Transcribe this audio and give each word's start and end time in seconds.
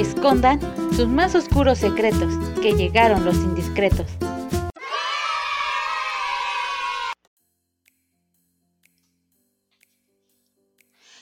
escondan 0.00 0.60
sus 0.94 1.08
más 1.08 1.34
oscuros 1.34 1.78
secretos, 1.78 2.34
que 2.60 2.74
llegaron 2.74 3.24
los 3.24 3.36
indiscretos. 3.36 4.06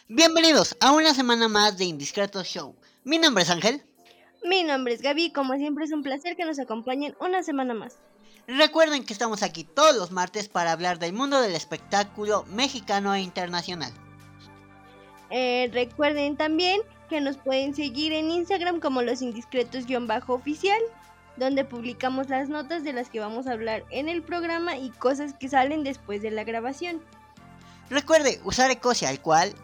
Bienvenidos 0.08 0.76
a 0.80 0.92
una 0.92 1.14
semana 1.14 1.48
más 1.48 1.78
de 1.78 1.84
Indiscretos 1.84 2.46
Show. 2.46 2.74
Mi 3.04 3.18
nombre 3.18 3.44
es 3.44 3.50
Ángel. 3.50 3.82
Mi 4.44 4.62
nombre 4.64 4.92
es 4.94 5.02
Gaby, 5.02 5.32
como 5.32 5.54
siempre 5.54 5.84
es 5.84 5.92
un 5.92 6.02
placer 6.02 6.36
que 6.36 6.44
nos 6.44 6.58
acompañen 6.58 7.16
una 7.20 7.42
semana 7.42 7.74
más. 7.74 7.98
Recuerden 8.46 9.06
que 9.06 9.12
estamos 9.12 9.42
aquí 9.42 9.64
todos 9.64 9.96
los 9.96 10.10
martes 10.10 10.48
para 10.48 10.72
hablar 10.72 10.98
del 10.98 11.14
mundo 11.14 11.40
del 11.40 11.54
espectáculo 11.54 12.44
mexicano 12.48 13.14
e 13.14 13.22
internacional. 13.22 13.92
Eh, 15.30 15.70
recuerden 15.72 16.36
también 16.36 16.82
que 17.08 17.20
nos 17.20 17.36
pueden 17.36 17.74
seguir 17.74 18.12
en 18.12 18.30
Instagram 18.30 18.80
como 18.80 19.02
los 19.02 19.22
indiscretos-oficial, 19.22 20.80
donde 21.36 21.64
publicamos 21.64 22.28
las 22.28 22.48
notas 22.48 22.84
de 22.84 22.92
las 22.92 23.10
que 23.10 23.20
vamos 23.20 23.46
a 23.46 23.52
hablar 23.52 23.84
en 23.90 24.08
el 24.08 24.22
programa 24.22 24.76
y 24.76 24.90
cosas 24.90 25.34
que 25.34 25.48
salen 25.48 25.84
después 25.84 26.22
de 26.22 26.30
la 26.30 26.44
grabación. 26.44 27.00
Recuerde 27.90 28.40
usar 28.44 28.70
Ecosia, 28.70 29.08
al 29.08 29.20
cual 29.20 29.54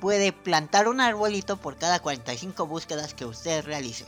puede 0.00 0.32
plantar 0.32 0.88
un 0.88 1.00
arbolito 1.00 1.56
por 1.56 1.76
cada 1.76 2.00
45 2.00 2.66
búsquedas 2.66 3.14
que 3.14 3.24
usted 3.24 3.64
realice. 3.64 4.04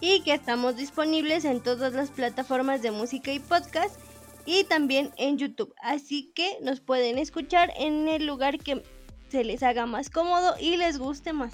Y 0.00 0.22
que 0.22 0.32
estamos 0.32 0.76
disponibles 0.76 1.44
en 1.44 1.60
todas 1.60 1.92
las 1.92 2.10
plataformas 2.10 2.80
de 2.80 2.90
música 2.90 3.32
y 3.32 3.38
podcast 3.38 4.00
y 4.46 4.64
también 4.64 5.12
en 5.18 5.36
YouTube. 5.36 5.74
Así 5.82 6.32
que 6.34 6.56
nos 6.62 6.80
pueden 6.80 7.18
escuchar 7.18 7.70
en 7.76 8.08
el 8.08 8.26
lugar 8.26 8.58
que 8.58 8.82
se 9.30 9.44
les 9.44 9.62
haga 9.62 9.86
más 9.86 10.10
cómodo 10.10 10.54
y 10.58 10.76
les 10.76 10.98
guste 10.98 11.32
más. 11.32 11.52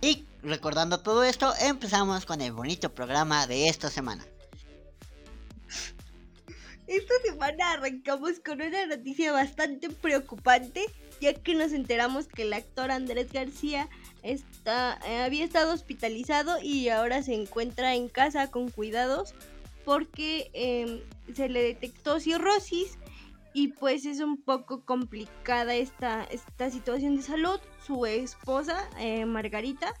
Y 0.00 0.24
recordando 0.42 1.00
todo 1.00 1.24
esto, 1.24 1.52
empezamos 1.60 2.26
con 2.26 2.40
el 2.40 2.52
bonito 2.52 2.94
programa 2.94 3.46
de 3.46 3.68
esta 3.68 3.90
semana. 3.90 4.24
Esta 6.86 7.14
semana 7.24 7.72
arrancamos 7.72 8.38
con 8.38 8.62
una 8.62 8.86
noticia 8.86 9.32
bastante 9.32 9.90
preocupante, 9.90 10.84
ya 11.20 11.34
que 11.34 11.54
nos 11.54 11.72
enteramos 11.72 12.28
que 12.28 12.42
el 12.42 12.52
actor 12.52 12.92
Andrés 12.92 13.32
García 13.32 13.88
está, 14.22 15.00
eh, 15.04 15.22
había 15.22 15.44
estado 15.44 15.72
hospitalizado 15.72 16.62
y 16.62 16.88
ahora 16.88 17.24
se 17.24 17.34
encuentra 17.34 17.96
en 17.96 18.08
casa 18.08 18.52
con 18.52 18.70
cuidados 18.70 19.34
porque 19.84 20.50
em, 20.52 21.00
se 21.34 21.48
le 21.48 21.62
detectó 21.62 22.20
cirrosis 22.20 22.98
y 23.56 23.68
pues 23.68 24.04
es 24.04 24.20
un 24.20 24.36
poco 24.36 24.84
complicada 24.84 25.74
esta, 25.74 26.24
esta 26.24 26.68
situación 26.68 27.16
de 27.16 27.22
salud. 27.22 27.58
Su 27.86 28.04
esposa, 28.04 28.86
eh, 28.98 29.24
Margarita, 29.24 29.94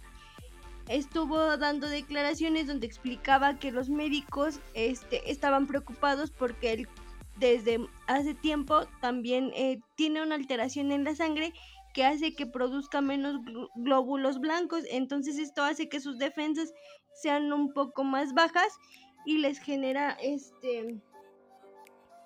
estuvo 0.88 1.56
dando 1.56 1.88
declaraciones 1.88 2.66
donde 2.66 2.86
explicaba 2.86 3.58
que 3.58 3.72
los 3.72 3.88
médicos 3.88 4.60
este, 4.74 5.30
estaban 5.30 5.66
preocupados 5.66 6.30
porque 6.30 6.74
él 6.74 6.88
desde 7.38 7.80
hace 8.08 8.34
tiempo 8.34 8.84
también 9.00 9.50
eh, 9.54 9.80
tiene 9.94 10.22
una 10.22 10.34
alteración 10.34 10.92
en 10.92 11.04
la 11.04 11.14
sangre 11.14 11.54
que 11.94 12.04
hace 12.04 12.34
que 12.34 12.44
produzca 12.44 13.00
menos 13.00 13.40
glóbulos 13.74 14.38
blancos, 14.38 14.82
entonces 14.90 15.38
esto 15.38 15.62
hace 15.62 15.88
que 15.88 16.00
sus 16.00 16.18
defensas 16.18 16.74
sean 17.22 17.50
un 17.54 17.72
poco 17.72 18.04
más 18.04 18.34
bajas 18.34 18.68
y 19.24 19.38
les 19.38 19.58
genera 19.58 20.10
este 20.20 21.00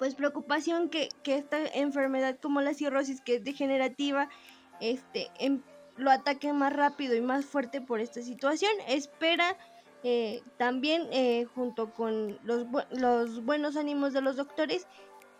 pues 0.00 0.14
preocupación 0.14 0.88
que, 0.88 1.10
que 1.22 1.36
esta 1.36 1.58
enfermedad 1.74 2.38
como 2.40 2.62
la 2.62 2.72
cirrosis 2.72 3.20
que 3.20 3.34
es 3.34 3.44
degenerativa 3.44 4.30
este 4.80 5.30
em, 5.38 5.60
lo 5.98 6.10
ataque 6.10 6.54
más 6.54 6.72
rápido 6.72 7.14
y 7.14 7.20
más 7.20 7.44
fuerte 7.44 7.82
por 7.82 8.00
esta 8.00 8.22
situación. 8.22 8.72
Espera 8.88 9.58
eh, 10.02 10.42
también, 10.56 11.06
eh, 11.12 11.44
junto 11.54 11.92
con 11.92 12.38
los, 12.44 12.66
los 12.90 13.44
buenos 13.44 13.76
ánimos 13.76 14.14
de 14.14 14.22
los 14.22 14.36
doctores, 14.36 14.86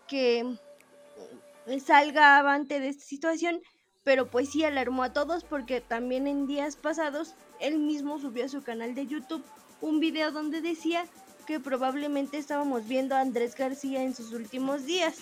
que 0.07 0.43
mm, 0.43 1.79
salga 1.79 2.37
avante 2.37 2.79
de 2.79 2.89
esta 2.89 3.03
situación, 3.03 3.63
pero 4.03 4.29
pues 4.29 4.51
sí 4.51 4.63
alarmó 4.63 5.01
a 5.01 5.11
todos 5.11 5.43
porque 5.43 5.81
también 5.81 6.27
en 6.27 6.45
días 6.45 6.75
pasados 6.75 7.33
él 7.59 7.79
mismo 7.79 8.19
subió 8.19 8.45
a 8.45 8.49
su 8.49 8.61
canal 8.61 8.93
de 8.93 9.07
YouTube 9.07 9.43
un 9.81 9.99
video 9.99 10.31
donde 10.31 10.61
decía 10.61 11.05
que 11.41 11.59
probablemente 11.59 12.37
estábamos 12.37 12.87
viendo 12.87 13.15
a 13.15 13.21
Andrés 13.21 13.55
García 13.55 14.03
en 14.03 14.15
sus 14.15 14.31
últimos 14.31 14.85
días. 14.85 15.15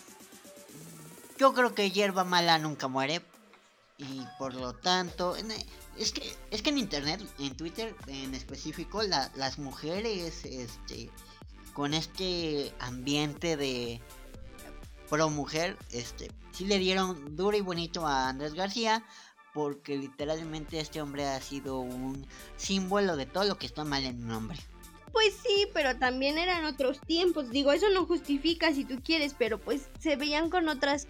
Yo 1.38 1.54
creo 1.54 1.74
que 1.74 1.92
hierba 1.92 2.24
mala 2.24 2.58
nunca 2.58 2.88
muere, 2.88 3.22
y 4.00 4.26
por 4.38 4.56
lo 4.56 4.74
tanto 4.74 5.36
es 5.98 6.14
que 6.14 6.36
es 6.52 6.62
que 6.62 6.70
en 6.70 6.78
internet 6.78 7.22
en 7.38 7.56
Twitter 7.56 7.94
en 8.08 8.34
específico 8.34 9.04
las 9.04 9.60
mujeres 9.60 10.46
este 10.46 11.12
con 11.74 11.94
este 11.94 12.74
ambiente 12.80 13.58
de 13.58 14.02
pro 15.10 15.30
mujer 15.30 15.78
este 15.92 16.32
sí 16.54 16.66
le 16.66 16.80
dieron 16.80 17.36
duro 17.36 17.58
y 17.58 17.62
bonito 17.62 18.08
a 18.08 18.30
Andrés 18.30 18.54
García 18.54 19.04
porque 19.54 19.98
literalmente 19.98 20.80
este 20.80 21.02
hombre 21.02 21.28
ha 21.28 21.42
sido 21.42 21.80
un 21.80 22.26
símbolo 22.56 23.18
de 23.18 23.26
todo 23.26 23.44
lo 23.44 23.58
que 23.58 23.66
está 23.66 23.84
mal 23.84 24.06
en 24.06 24.24
un 24.24 24.32
hombre 24.32 24.60
pues 25.12 25.34
sí, 25.34 25.68
pero 25.74 25.98
también 25.98 26.38
eran 26.38 26.66
otros 26.66 27.00
tiempos. 27.02 27.50
Digo, 27.50 27.72
eso 27.72 27.90
no 27.94 28.06
justifica 28.06 28.74
si 28.74 28.86
tú 28.86 29.02
quieres, 29.04 29.36
pero 29.38 29.58
pues 29.58 29.90
se 30.00 30.16
veían 30.16 30.50
con 30.50 30.68
otras 30.70 31.08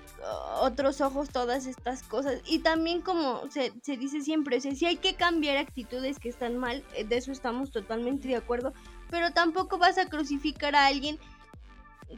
otros 0.62 1.02
ojos 1.02 1.30
todas 1.30 1.66
estas 1.66 2.04
cosas. 2.04 2.42
Y 2.46 2.60
también 2.60 3.02
como 3.02 3.50
se, 3.50 3.74
se 3.82 3.98
dice 3.98 4.22
siempre, 4.22 4.58
o 4.58 4.62
sea, 4.62 4.76
si 4.76 4.86
hay 4.86 4.98
que 4.98 5.16
cambiar 5.16 5.58
actitudes 5.58 6.20
que 6.20 6.30
están 6.30 6.58
mal, 6.58 6.84
eh, 6.96 7.04
de 7.04 7.18
eso 7.18 7.32
estamos 7.32 7.72
totalmente 7.72 8.28
de 8.28 8.36
acuerdo. 8.36 8.74
Pero 9.10 9.32
tampoco 9.32 9.78
vas 9.78 9.98
a 9.98 10.08
crucificar 10.08 10.76
a 10.76 10.86
alguien 10.86 11.20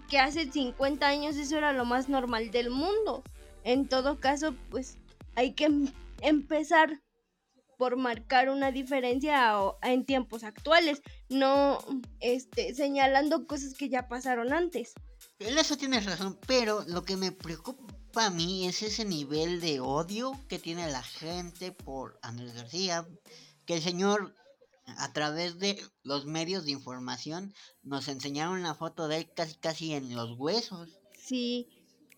que 0.10 0.20
hace 0.20 0.52
50 0.52 1.08
años 1.08 1.36
eso 1.36 1.58
era 1.58 1.74
lo 1.74 1.86
más 1.86 2.10
normal 2.10 2.52
del 2.52 2.70
mundo. 2.70 3.24
En 3.64 3.88
todo 3.88 4.20
caso, 4.20 4.56
pues 4.70 4.98
hay 5.36 5.54
que 5.54 5.66
em, 5.66 5.88
empezar 6.22 7.02
por 7.82 7.98
marcar 7.98 8.52
una 8.52 8.72
diferencia 8.72 9.56
en 9.82 10.06
tiempos 10.06 10.44
actuales, 10.44 11.02
no 11.30 11.80
este, 12.20 12.76
señalando 12.76 13.48
cosas 13.48 13.74
que 13.74 13.90
ya 13.90 14.08
pasaron 14.08 14.54
antes. 14.54 14.94
En 15.40 15.58
eso 15.58 15.76
tienes 15.78 16.06
razón, 16.06 16.38
pero 16.46 16.84
lo 16.86 17.02
que 17.02 17.18
me 17.18 17.32
preocupa 17.32 18.28
a 18.28 18.30
mí 18.30 18.68
es 18.68 18.84
ese 18.84 19.04
nivel 19.04 19.62
de 19.62 19.80
odio 19.80 20.40
que 20.48 20.60
tiene 20.60 20.92
la 20.92 21.02
gente 21.02 21.72
por 21.72 22.20
Andrés 22.22 22.54
García, 22.54 23.08
que 23.66 23.74
el 23.74 23.82
señor 23.82 24.36
a 24.86 25.12
través 25.12 25.58
de 25.58 25.82
los 26.04 26.28
medios 26.28 26.66
de 26.66 26.74
información 26.74 27.52
nos 27.82 28.08
enseñaron 28.10 28.60
una 28.60 28.76
foto 28.76 29.08
de 29.08 29.18
él 29.18 29.32
casi 29.36 29.56
casi 29.56 29.94
en 29.96 30.16
los 30.16 30.38
huesos. 30.38 31.00
Sí, 31.18 31.68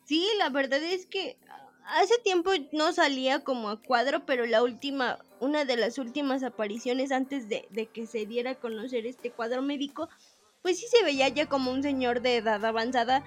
sí, 0.05 0.27
la 0.39 0.49
verdad 0.49 0.83
es 0.83 1.05
que 1.05 1.37
hace 1.85 2.17
tiempo 2.23 2.51
no 2.71 2.93
salía 2.93 3.43
como 3.43 3.69
a 3.69 3.81
cuadro, 3.81 4.25
pero 4.25 4.45
la 4.45 4.63
última 4.63 5.19
una 5.43 5.65
de 5.65 5.75
las 5.75 5.97
últimas 5.97 6.41
apariciones 6.41 7.11
antes 7.11 7.49
de, 7.49 7.67
que 7.93 8.07
se 8.07 8.25
diera 8.25 8.51
a 8.51 8.55
conocer 8.55 9.05
este 9.05 9.29
cuadro 9.29 9.61
médico, 9.61 10.07
pues 10.61 10.79
sí 10.79 10.85
se 10.89 11.03
veía 11.03 11.27
ya 11.27 11.47
como 11.47 11.69
un 11.69 11.83
señor 11.83 12.21
de 12.21 12.37
edad 12.37 12.63
avanzada, 12.63 13.23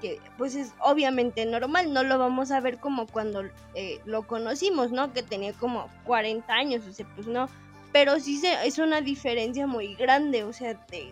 que 0.00 0.18
pues 0.38 0.54
es 0.54 0.72
obviamente 0.80 1.44
normal, 1.44 1.92
no 1.92 2.04
lo 2.04 2.18
vamos 2.18 2.50
a 2.50 2.60
ver 2.60 2.78
como 2.78 3.06
cuando 3.06 3.42
eh, 3.74 4.00
lo 4.06 4.26
conocimos, 4.26 4.92
¿no? 4.92 5.12
Que 5.12 5.22
tenía 5.22 5.52
como 5.52 5.90
40 6.04 6.50
años, 6.50 6.86
o 6.88 6.92
sea, 6.92 7.06
pues 7.14 7.26
no, 7.26 7.48
pero 7.92 8.18
sí 8.18 8.38
se, 8.38 8.66
es 8.66 8.78
una 8.78 9.02
diferencia 9.02 9.66
muy 9.66 9.94
grande, 9.94 10.44
o 10.44 10.54
sea, 10.54 10.72
de, 10.90 11.10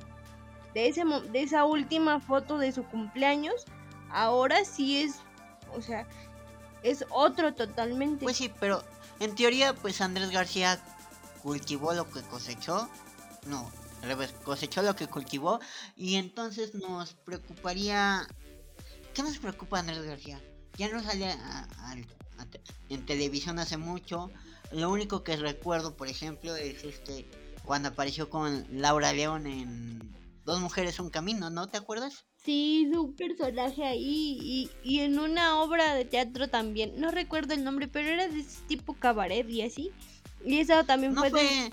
de, 0.72 0.88
ese, 0.88 1.04
de 1.04 1.42
esa 1.42 1.66
última 1.66 2.18
foto 2.20 2.56
de 2.56 2.72
su 2.72 2.82
cumpleaños, 2.84 3.66
ahora 4.10 4.64
sí 4.64 5.02
es, 5.02 5.20
o 5.76 5.82
sea, 5.82 6.06
es 6.82 7.04
otro 7.10 7.54
totalmente. 7.54 8.24
Pues 8.24 8.36
sí, 8.36 8.50
pero 8.60 8.82
en 9.18 9.34
teoría, 9.34 9.74
pues 9.74 10.00
Andrés 10.00 10.30
García 10.30 10.80
cultivó 11.42 11.92
lo 11.92 12.08
que 12.10 12.22
cosechó. 12.22 12.88
No, 13.46 13.70
al 14.02 14.08
revés, 14.08 14.32
cosechó 14.44 14.82
lo 14.82 14.96
que 14.96 15.06
cultivó. 15.06 15.60
Y 15.96 16.16
entonces 16.16 16.74
nos 16.74 17.14
preocuparía. 17.14 18.26
¿Qué 19.14 19.22
nos 19.22 19.38
preocupa 19.38 19.78
Andrés 19.78 20.02
García? 20.02 20.40
Ya 20.76 20.88
no 20.88 21.02
sale 21.02 21.36
en 22.88 23.06
televisión 23.06 23.58
hace 23.58 23.76
mucho. 23.76 24.30
Lo 24.72 24.90
único 24.90 25.24
que 25.24 25.36
recuerdo, 25.36 25.96
por 25.96 26.08
ejemplo, 26.08 26.54
es 26.56 26.84
este 26.84 27.28
cuando 27.64 27.90
apareció 27.90 28.30
con 28.30 28.66
Laura 28.70 29.12
León 29.12 29.46
en 29.46 30.16
Dos 30.44 30.60
Mujeres 30.60 30.98
Un 30.98 31.10
Camino, 31.10 31.50
¿no? 31.50 31.68
¿Te 31.68 31.76
acuerdas? 31.76 32.24
Sí, 32.44 32.88
su 32.92 33.14
personaje 33.14 33.84
ahí 33.84 34.38
y, 34.40 34.70
y, 34.82 35.00
en 35.00 35.18
una 35.18 35.60
obra 35.60 35.94
de 35.94 36.06
teatro 36.06 36.48
también. 36.48 36.98
No 36.98 37.10
recuerdo 37.10 37.52
el 37.52 37.64
nombre, 37.64 37.86
pero 37.86 38.08
era 38.08 38.28
de 38.28 38.40
ese 38.40 38.60
tipo 38.66 38.94
cabaret 38.94 39.48
y 39.48 39.62
así. 39.62 39.92
Y 40.44 40.58
esa 40.58 40.84
también 40.84 41.14
no 41.14 41.22
fue, 41.28 41.70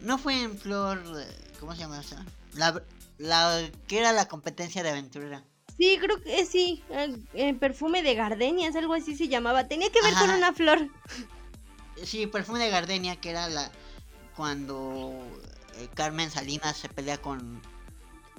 No 0.00 0.18
fue 0.18 0.42
en 0.42 0.58
Flor... 0.58 1.02
¿Cómo 1.60 1.72
se 1.72 1.82
llama 1.82 2.00
esa? 2.00 2.24
La, 2.54 2.82
la 3.18 3.70
que 3.86 3.98
era 3.98 4.12
la 4.12 4.26
competencia 4.26 4.82
de 4.82 4.90
aventura. 4.90 5.44
Sí, 5.78 5.98
creo 6.00 6.20
que 6.22 6.44
sí. 6.44 6.82
El, 7.34 7.56
perfume 7.56 8.02
de 8.02 8.14
gardenias, 8.14 8.76
algo 8.76 8.94
así 8.94 9.16
se 9.16 9.28
llamaba. 9.28 9.68
Tenía 9.68 9.90
que 9.90 10.02
ver 10.02 10.14
con 10.14 10.30
una 10.30 10.52
flor. 10.52 10.88
sí, 12.02 12.26
perfume 12.26 12.58
de 12.58 12.70
gardenia, 12.70 13.16
que 13.16 13.30
era 13.30 13.48
la 13.48 13.70
cuando 14.36 15.12
eh, 15.76 15.88
Carmen 15.94 16.30
Salinas 16.30 16.76
se 16.76 16.88
pelea 16.88 17.18
con 17.18 17.62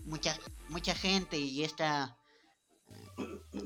mucha 0.06 0.38
mucha 0.70 0.96
gente 0.96 1.38
y 1.38 1.64
esta 1.64 2.18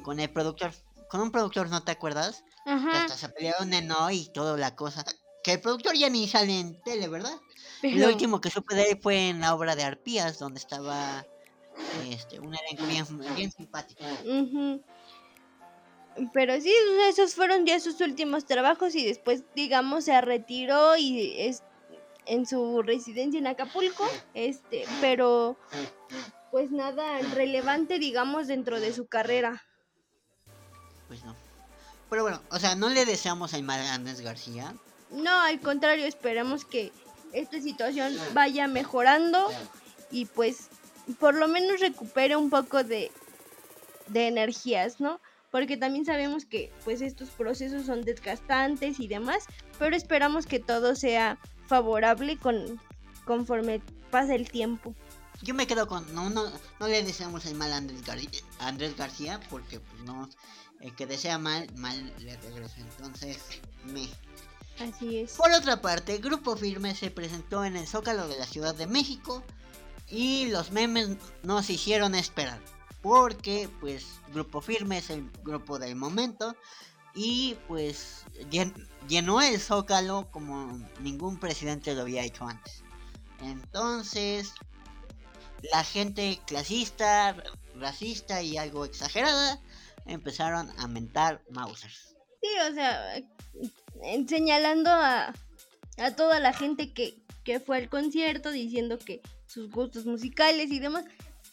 con 0.03 0.19
el 0.19 0.29
productor, 0.29 0.71
con 1.09 1.21
un 1.21 1.31
productor, 1.31 1.69
¿no 1.69 1.83
te 1.83 1.91
acuerdas? 1.91 2.43
Que 2.65 2.71
Ajá. 2.71 3.01
hasta 3.01 3.17
se 3.17 3.29
pelearon 3.29 3.73
en 3.73 3.87
no 3.87 4.11
y 4.11 4.29
toda 4.31 4.57
la 4.57 4.75
cosa. 4.75 5.03
Que 5.43 5.53
el 5.53 5.61
productor 5.61 5.95
ya 5.95 6.09
ni 6.09 6.27
sale 6.27 6.59
en 6.59 6.81
tele, 6.81 7.07
¿verdad? 7.07 7.39
Lo 7.81 8.07
último 8.07 8.41
que 8.41 8.49
supe 8.49 8.75
de 8.75 8.91
él 8.91 8.99
fue 9.01 9.29
en 9.29 9.39
la 9.39 9.55
obra 9.55 9.75
de 9.75 9.83
Arpías, 9.83 10.37
donde 10.37 10.59
estaba 10.59 11.25
este, 12.09 12.39
un 12.39 12.53
elenco 12.55 12.85
bien, 12.85 13.35
bien 13.35 13.51
simpático. 13.51 14.03
Pero 16.33 16.59
sí, 16.59 16.73
esos 17.07 17.33
fueron 17.35 17.65
ya 17.65 17.79
sus 17.79 18.01
últimos 18.01 18.45
trabajos 18.45 18.95
y 18.95 19.05
después, 19.05 19.43
digamos, 19.55 20.05
se 20.05 20.19
retiró 20.19 20.97
y 20.97 21.39
es 21.39 21.63
en 22.29 22.45
su 22.45 22.81
residencia 22.83 23.39
en 23.39 23.47
Acapulco, 23.47 24.07
este, 24.35 24.85
pero 25.01 25.57
pues 26.51 26.71
nada 26.71 27.19
relevante, 27.33 27.97
digamos, 27.97 28.47
dentro 28.47 28.79
de 28.79 28.93
su 28.93 29.07
carrera. 29.07 29.63
Pues 31.07 31.25
no. 31.25 31.35
Pero 32.09 32.21
bueno, 32.21 32.41
o 32.51 32.59
sea, 32.59 32.75
no 32.75 32.89
le 32.89 33.05
deseamos 33.05 33.53
a 33.53 33.57
Andrés 33.57 34.21
García. 34.21 34.73
No, 35.09 35.41
al 35.41 35.59
contrario, 35.59 36.05
esperamos 36.05 36.65
que 36.65 36.91
esta 37.33 37.59
situación 37.61 38.15
vaya 38.33 38.67
mejorando 38.67 39.47
y 40.11 40.25
pues 40.25 40.69
por 41.19 41.33
lo 41.33 41.47
menos 41.47 41.79
recupere 41.79 42.35
un 42.35 42.51
poco 42.51 42.83
de, 42.83 43.11
de 44.07 44.27
energías, 44.27 44.99
¿no? 44.99 45.19
Porque 45.49 45.77
también 45.77 46.05
sabemos 46.05 46.45
que 46.45 46.71
pues 46.83 47.01
estos 47.01 47.29
procesos 47.29 47.87
son 47.87 48.03
desgastantes 48.03 48.99
y 48.99 49.07
demás, 49.07 49.45
pero 49.79 49.95
esperamos 49.95 50.45
que 50.45 50.59
todo 50.59 50.95
sea 50.95 51.39
favorable 51.69 52.37
con 52.37 52.81
conforme 53.25 53.81
pasa 54.11 54.35
el 54.35 54.49
tiempo. 54.51 54.93
Yo 55.41 55.53
me 55.53 55.67
quedo 55.67 55.87
con. 55.87 56.13
No, 56.13 56.29
no, 56.29 56.43
no 56.79 56.87
le 56.87 57.01
deseamos 57.03 57.45
el 57.45 57.55
mal 57.55 57.71
a 57.71 57.77
Andrés, 57.77 58.03
Gar- 58.03 58.43
a 58.59 58.67
Andrés 58.67 58.97
García, 58.97 59.39
porque 59.49 59.79
pues 59.79 60.03
no. 60.03 60.27
El 60.81 60.95
que 60.95 61.05
desea 61.05 61.37
mal, 61.37 61.67
mal 61.75 62.13
le 62.19 62.35
regresa. 62.37 62.75
Entonces, 62.79 63.37
me. 63.85 64.07
Así 64.79 65.17
es. 65.19 65.33
Por 65.33 65.51
otra 65.51 65.81
parte, 65.81 66.17
Grupo 66.19 66.55
Firme 66.55 66.95
se 66.95 67.11
presentó 67.11 67.63
en 67.65 67.75
el 67.75 67.85
Zócalo 67.87 68.27
de 68.29 68.37
la 68.39 68.45
Ciudad 68.45 68.73
de 68.75 68.87
México 68.87 69.43
y 70.09 70.47
los 70.47 70.71
memes 70.71 71.09
no 71.43 71.61
se 71.63 71.73
hicieron 71.73 72.15
esperar. 72.15 72.59
Porque, 73.01 73.69
pues, 73.81 74.05
Grupo 74.33 74.61
Firme 74.61 74.97
es 74.97 75.09
el 75.09 75.29
grupo 75.43 75.79
del 75.79 75.95
momento 75.95 76.55
y, 77.13 77.55
pues, 77.67 78.23
llen- 78.49 78.87
llenó 79.07 79.41
el 79.41 79.59
Zócalo 79.59 80.29
como 80.31 80.79
ningún 81.01 81.39
presidente 81.39 81.93
lo 81.93 82.01
había 82.01 82.23
hecho 82.23 82.45
antes. 82.45 82.83
Entonces, 83.41 84.53
la 85.71 85.83
gente 85.83 86.39
clasista, 86.45 87.35
racista 87.75 88.41
y 88.41 88.57
algo 88.57 88.85
exagerada 88.85 89.59
empezaron 90.05 90.69
a 90.77 90.87
mentar 90.87 91.41
Mausers. 91.49 92.15
Sí, 92.41 92.47
o 92.69 92.73
sea, 92.73 93.17
eh, 93.17 93.25
señalando 94.27 94.89
a, 94.89 95.33
a 95.97 96.15
toda 96.15 96.39
la 96.39 96.53
gente 96.53 96.93
que, 96.93 97.21
que 97.43 97.59
fue 97.59 97.77
al 97.77 97.89
concierto, 97.89 98.51
diciendo 98.51 98.97
que 98.97 99.21
sus 99.47 99.69
gustos 99.69 100.05
musicales 100.05 100.71
y 100.71 100.79
demás. 100.79 101.05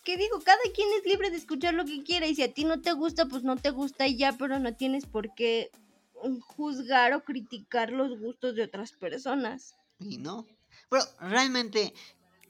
Que 0.04 0.16
digo, 0.16 0.40
cada 0.44 0.60
quien 0.72 0.88
es 0.98 1.04
libre 1.04 1.30
de 1.30 1.36
escuchar 1.36 1.74
lo 1.74 1.84
que 1.84 2.04
quiera 2.04 2.26
y 2.26 2.34
si 2.36 2.42
a 2.42 2.52
ti 2.52 2.64
no 2.64 2.80
te 2.80 2.92
gusta, 2.92 3.26
pues 3.26 3.42
no 3.42 3.56
te 3.56 3.70
gusta 3.70 4.06
y 4.06 4.16
ya, 4.16 4.32
pero 4.32 4.60
no 4.60 4.74
tienes 4.74 5.04
por 5.04 5.34
qué 5.34 5.70
juzgar 6.40 7.12
o 7.14 7.24
criticar 7.24 7.90
los 7.92 8.18
gustos 8.18 8.54
de 8.54 8.64
otras 8.64 8.92
personas. 8.92 9.74
Y 9.98 10.18
no. 10.18 10.46
Pero 10.88 11.04
realmente, 11.20 11.94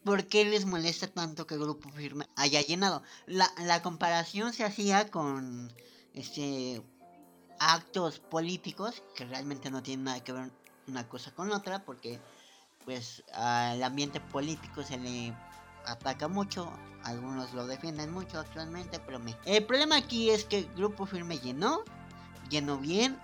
¿por 0.04 0.26
qué 0.26 0.44
les 0.44 0.66
molesta 0.66 1.06
tanto 1.08 1.46
que 1.46 1.56
grupo 1.56 1.90
firme 1.90 2.26
haya 2.36 2.60
llenado? 2.60 3.02
La, 3.26 3.50
la 3.64 3.82
comparación 3.82 4.52
se 4.52 4.64
hacía 4.64 5.10
con 5.10 5.72
este 6.14 6.82
actos 7.58 8.18
políticos 8.18 9.02
que 9.14 9.24
realmente 9.24 9.70
no 9.70 9.82
tienen 9.82 10.04
nada 10.04 10.22
que 10.22 10.32
ver 10.32 10.50
una 10.86 11.08
cosa 11.08 11.34
con 11.34 11.50
otra 11.52 11.84
porque 11.84 12.20
pues 12.84 13.24
al 13.32 13.82
ambiente 13.82 14.20
político 14.20 14.82
se 14.82 14.98
le 14.98 15.34
ataca 15.86 16.28
mucho, 16.28 16.70
algunos 17.02 17.52
lo 17.52 17.66
defienden 17.66 18.12
mucho 18.12 18.38
actualmente, 18.38 19.00
pero 19.00 19.18
me... 19.18 19.36
El 19.44 19.64
problema 19.64 19.96
aquí 19.96 20.30
es 20.30 20.44
que 20.44 20.62
grupo 20.76 21.06
firme 21.06 21.38
llenó, 21.38 21.82
llenó 22.48 22.78
bien 22.78 23.18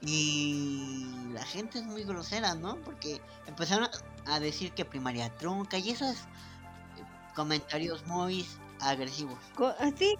y 0.00 1.06
la 1.32 1.44
gente 1.44 1.78
es 1.78 1.84
muy 1.84 2.04
grosera, 2.04 2.54
¿no? 2.54 2.76
Porque 2.84 3.20
empezaron 3.46 3.88
a 4.26 4.40
decir 4.40 4.72
que 4.72 4.84
primaria 4.84 5.30
trunca 5.36 5.78
y 5.78 5.90
esos 5.90 6.16
eh, 6.16 7.04
comentarios 7.34 8.06
muy 8.06 8.46
agresivos. 8.80 9.38
Así, 9.80 10.14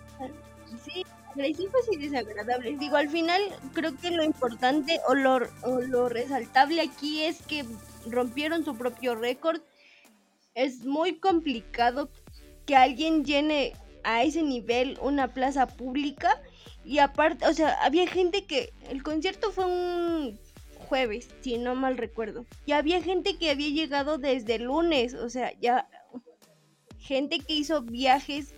sí, 0.84 1.04
agresivos 1.32 1.82
y 1.92 1.96
desagradables. 1.96 2.78
Digo, 2.78 2.96
al 2.96 3.08
final 3.08 3.40
creo 3.72 3.96
que 3.96 4.10
lo 4.10 4.24
importante 4.24 5.00
o 5.08 5.14
lo, 5.14 5.40
o 5.62 5.80
lo 5.80 6.08
resaltable 6.08 6.80
aquí 6.80 7.22
es 7.22 7.42
que 7.42 7.64
rompieron 8.06 8.64
su 8.64 8.76
propio 8.76 9.14
récord. 9.14 9.60
Es 10.54 10.84
muy 10.84 11.18
complicado 11.20 12.10
que 12.66 12.76
alguien 12.76 13.24
llene 13.24 13.74
a 14.02 14.22
ese 14.22 14.42
nivel 14.42 14.98
una 15.00 15.32
plaza 15.32 15.66
pública. 15.66 16.40
Y 16.88 17.00
aparte, 17.00 17.46
o 17.46 17.52
sea, 17.52 17.74
había 17.84 18.06
gente 18.06 18.46
que 18.46 18.72
el 18.88 19.02
concierto 19.02 19.52
fue 19.52 19.66
un 19.66 20.40
jueves, 20.78 21.28
si 21.42 21.58
no 21.58 21.74
mal 21.74 21.98
recuerdo. 21.98 22.46
Y 22.64 22.72
había 22.72 23.02
gente 23.02 23.36
que 23.36 23.50
había 23.50 23.68
llegado 23.68 24.16
desde 24.16 24.54
el 24.54 24.62
lunes, 24.62 25.12
o 25.12 25.28
sea, 25.28 25.52
ya 25.60 25.86
gente 26.98 27.40
que 27.40 27.52
hizo 27.52 27.82
viajes 27.82 28.54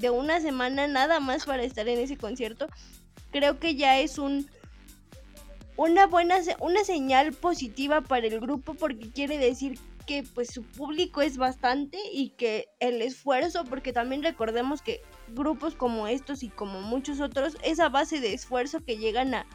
de 0.00 0.10
una 0.10 0.40
semana 0.40 0.88
nada 0.88 1.20
más 1.20 1.44
para 1.44 1.62
estar 1.62 1.88
en 1.88 2.00
ese 2.00 2.16
concierto, 2.16 2.66
creo 3.30 3.60
que 3.60 3.76
ya 3.76 4.00
es 4.00 4.18
un 4.18 4.50
una 5.76 6.08
buena 6.08 6.38
una 6.58 6.82
señal 6.82 7.32
positiva 7.32 8.00
para 8.00 8.26
el 8.26 8.40
grupo 8.40 8.74
porque 8.74 9.08
quiere 9.10 9.38
decir 9.38 9.78
que 10.04 10.24
pues 10.24 10.48
su 10.52 10.64
público 10.64 11.22
es 11.22 11.36
bastante 11.36 11.96
y 12.12 12.30
que 12.30 12.66
el 12.80 13.02
esfuerzo, 13.02 13.64
porque 13.66 13.92
también 13.92 14.24
recordemos 14.24 14.82
que 14.82 15.00
grupos 15.34 15.74
como 15.74 16.06
estos 16.06 16.42
y 16.42 16.48
como 16.48 16.80
muchos 16.80 17.20
otros, 17.20 17.56
es 17.62 17.80
a 17.80 17.88
base 17.88 18.20
de 18.20 18.34
esfuerzo 18.34 18.80
que 18.84 18.96
llegan 18.98 19.34
a, 19.34 19.46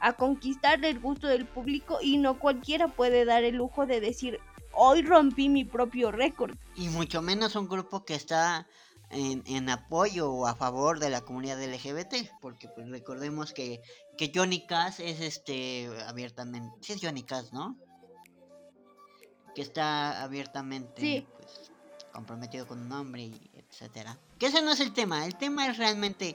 a 0.00 0.14
conquistar 0.14 0.84
el 0.84 0.98
gusto 1.00 1.26
del 1.28 1.46
público 1.46 1.98
y 2.02 2.16
no 2.18 2.38
cualquiera 2.38 2.88
puede 2.88 3.24
dar 3.24 3.44
el 3.44 3.56
lujo 3.56 3.86
de 3.86 4.00
decir, 4.00 4.38
hoy 4.72 5.02
rompí 5.02 5.48
mi 5.48 5.64
propio 5.64 6.10
récord. 6.12 6.56
Y 6.76 6.88
mucho 6.88 7.22
menos 7.22 7.54
un 7.56 7.68
grupo 7.68 8.04
que 8.04 8.14
está 8.14 8.66
en, 9.10 9.42
en 9.46 9.68
apoyo 9.68 10.30
o 10.32 10.46
a 10.46 10.54
favor 10.54 10.98
de 10.98 11.10
la 11.10 11.20
comunidad 11.20 11.62
LGBT. 11.62 12.14
Porque 12.40 12.68
pues 12.68 12.88
recordemos 12.88 13.52
que, 13.52 13.82
que 14.16 14.32
Johnny 14.34 14.66
Cass 14.66 15.00
es 15.00 15.20
este 15.20 15.88
abiertamente. 16.06 16.74
Sí 16.80 16.94
es 16.94 17.00
Johnny 17.02 17.22
Cass, 17.22 17.52
¿no? 17.52 17.76
Que 19.54 19.60
está 19.62 20.22
abiertamente 20.22 21.00
Sí. 21.00 21.26
pues, 21.36 21.70
comprometido 22.12 22.66
con 22.66 22.80
un 22.80 22.92
hombre 22.92 23.22
y 23.24 23.50
etcétera. 23.54 24.18
Que 24.42 24.48
ese 24.48 24.60
no 24.60 24.72
es 24.72 24.80
el 24.80 24.92
tema. 24.92 25.24
El 25.24 25.36
tema 25.36 25.68
es 25.68 25.78
realmente 25.78 26.34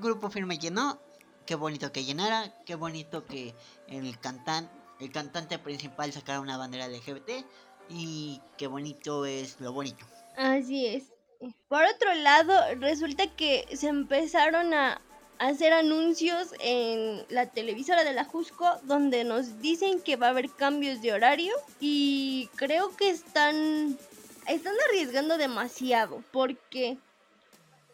grupo 0.00 0.30
firme 0.30 0.56
llenó. 0.56 0.98
Qué 1.44 1.56
bonito 1.56 1.92
que 1.92 2.04
llenara. 2.04 2.54
Qué 2.64 2.74
bonito 2.74 3.26
que 3.26 3.54
el 3.86 4.18
cantante, 4.18 4.72
el 4.98 5.12
cantante 5.12 5.58
principal 5.58 6.10
sacara 6.14 6.40
una 6.40 6.56
bandera 6.56 6.88
LGBT. 6.88 7.44
Y 7.90 8.40
qué 8.56 8.66
bonito 8.66 9.26
es 9.26 9.60
lo 9.60 9.74
bonito. 9.74 10.06
Así 10.38 10.86
es. 10.86 11.12
Por 11.68 11.84
otro 11.84 12.14
lado, 12.14 12.54
resulta 12.76 13.26
que 13.26 13.68
se 13.76 13.88
empezaron 13.88 14.72
a 14.72 15.02
hacer 15.38 15.74
anuncios 15.74 16.54
en 16.60 17.26
la 17.28 17.44
televisora 17.50 18.04
de 18.04 18.14
la 18.14 18.24
Jusco 18.24 18.78
donde 18.84 19.24
nos 19.24 19.60
dicen 19.60 20.00
que 20.00 20.16
va 20.16 20.28
a 20.28 20.30
haber 20.30 20.48
cambios 20.48 21.02
de 21.02 21.12
horario 21.12 21.52
y 21.78 22.48
creo 22.56 22.96
que 22.96 23.10
están 23.10 23.98
están 24.46 24.74
arriesgando 24.88 25.38
demasiado 25.38 26.22
porque 26.32 26.98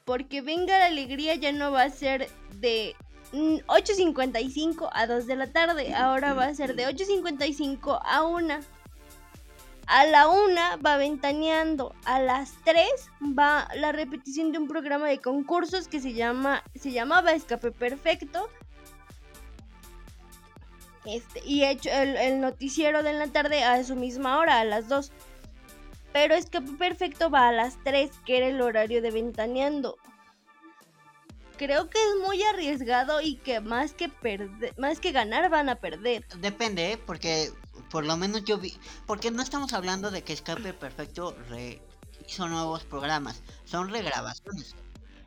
porque 0.05 0.41
venga 0.41 0.79
la 0.79 0.87
alegría 0.87 1.37
ya 1.37 1.53
no 1.53 1.71
va 1.71 1.83
a 1.83 1.91
ser 1.91 2.29
de 2.57 2.97
mm, 3.33 3.59
8.55 3.69 4.89
a 4.93 5.07
2 5.07 5.27
de 5.27 5.37
la 5.37 5.53
tarde, 5.53 5.95
ahora 5.95 6.35
va 6.35 6.47
a 6.47 6.55
ser 6.55 6.75
de 6.75 6.89
8.55 6.89 8.01
a 8.05 8.25
1. 8.25 8.59
A 9.87 10.05
la 10.07 10.29
una 10.29 10.77
va 10.77 10.97
ventaneando. 10.97 11.95
A 12.05 12.21
las 12.21 12.53
3 12.65 12.87
va 13.39 13.69
la 13.75 13.91
repetición 13.91 14.53
de 14.53 14.59
un 14.59 14.69
programa 14.69 15.09
de 15.09 15.19
concursos 15.19 15.89
que 15.89 16.01
se 16.01 16.13
llama. 16.13 16.63
Se 16.77 16.93
llamaba 16.93 17.33
Escape 17.33 17.73
Perfecto. 17.73 18.49
Este, 21.05 21.41
y 21.45 21.65
hecho 21.65 21.91
el, 21.91 22.17
el 22.17 22.41
noticiero 22.41 23.03
de 23.03 23.15
la 23.15 23.27
tarde 23.29 23.65
a 23.65 23.83
su 23.83 23.97
misma 23.97 24.39
hora, 24.39 24.61
a 24.61 24.65
las 24.65 24.89
2. 24.89 25.11
Pero 26.13 26.35
Escape 26.35 26.73
Perfecto 26.79 27.31
va 27.31 27.49
a 27.49 27.53
las 27.53 27.83
3, 27.85 28.11
que 28.25 28.39
era 28.39 28.49
el 28.49 28.61
horario 28.61 29.01
de 29.03 29.11
ventaneando. 29.11 29.97
creo 31.57 31.91
que 31.91 31.99
es 31.99 32.27
muy 32.27 32.43
arriesgado 32.43 33.21
y 33.21 33.37
que 33.37 33.61
más 33.61 33.93
que 33.93 34.09
perder, 34.09 34.75
más 34.79 34.99
que 34.99 35.13
ganar 35.13 35.51
van 35.51 35.69
a 35.69 35.77
perder. 35.77 36.27
Depende, 36.39 36.93
¿eh? 36.93 36.99
porque 36.99 37.53
por 37.91 38.07
lo 38.07 38.17
menos 38.17 38.45
yo 38.45 38.59
vi, 38.59 38.75
porque 39.07 39.31
no 39.31 39.43
estamos 39.43 39.73
hablando 39.73 40.11
de 40.11 40.23
que 40.23 40.33
Escape 40.33 40.73
Perfecto 40.73 41.37
re 41.49 41.83
hizo 42.27 42.49
nuevos 42.49 42.85
programas, 42.85 43.43
son 43.65 43.91
regrabaciones. 43.91 44.75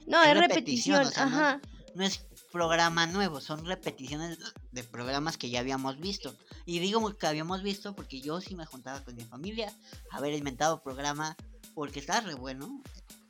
No, 0.07 0.23
es, 0.23 0.37
repetición, 0.37 1.07
ajá. 1.15 1.61
no 1.95 2.03
es 2.03 2.25
programa 2.53 3.07
nuevo, 3.07 3.41
son 3.41 3.65
repeticiones 3.65 4.37
de 4.71 4.83
programas 4.83 5.37
que 5.37 5.49
ya 5.49 5.59
habíamos 5.59 5.99
visto. 5.99 6.35
Y 6.65 6.77
digo 6.77 7.17
que 7.17 7.27
habíamos 7.27 7.63
visto 7.63 7.95
porque 7.95 8.21
yo 8.21 8.39
sí 8.39 8.55
me 8.55 8.67
juntaba 8.67 9.03
con 9.03 9.15
mi 9.15 9.25
familia 9.25 9.73
a 10.11 10.17
haber 10.17 10.33
inventado 10.33 10.83
programa 10.83 11.35
porque 11.73 11.99
está 11.99 12.21
re 12.21 12.35
bueno, 12.35 12.83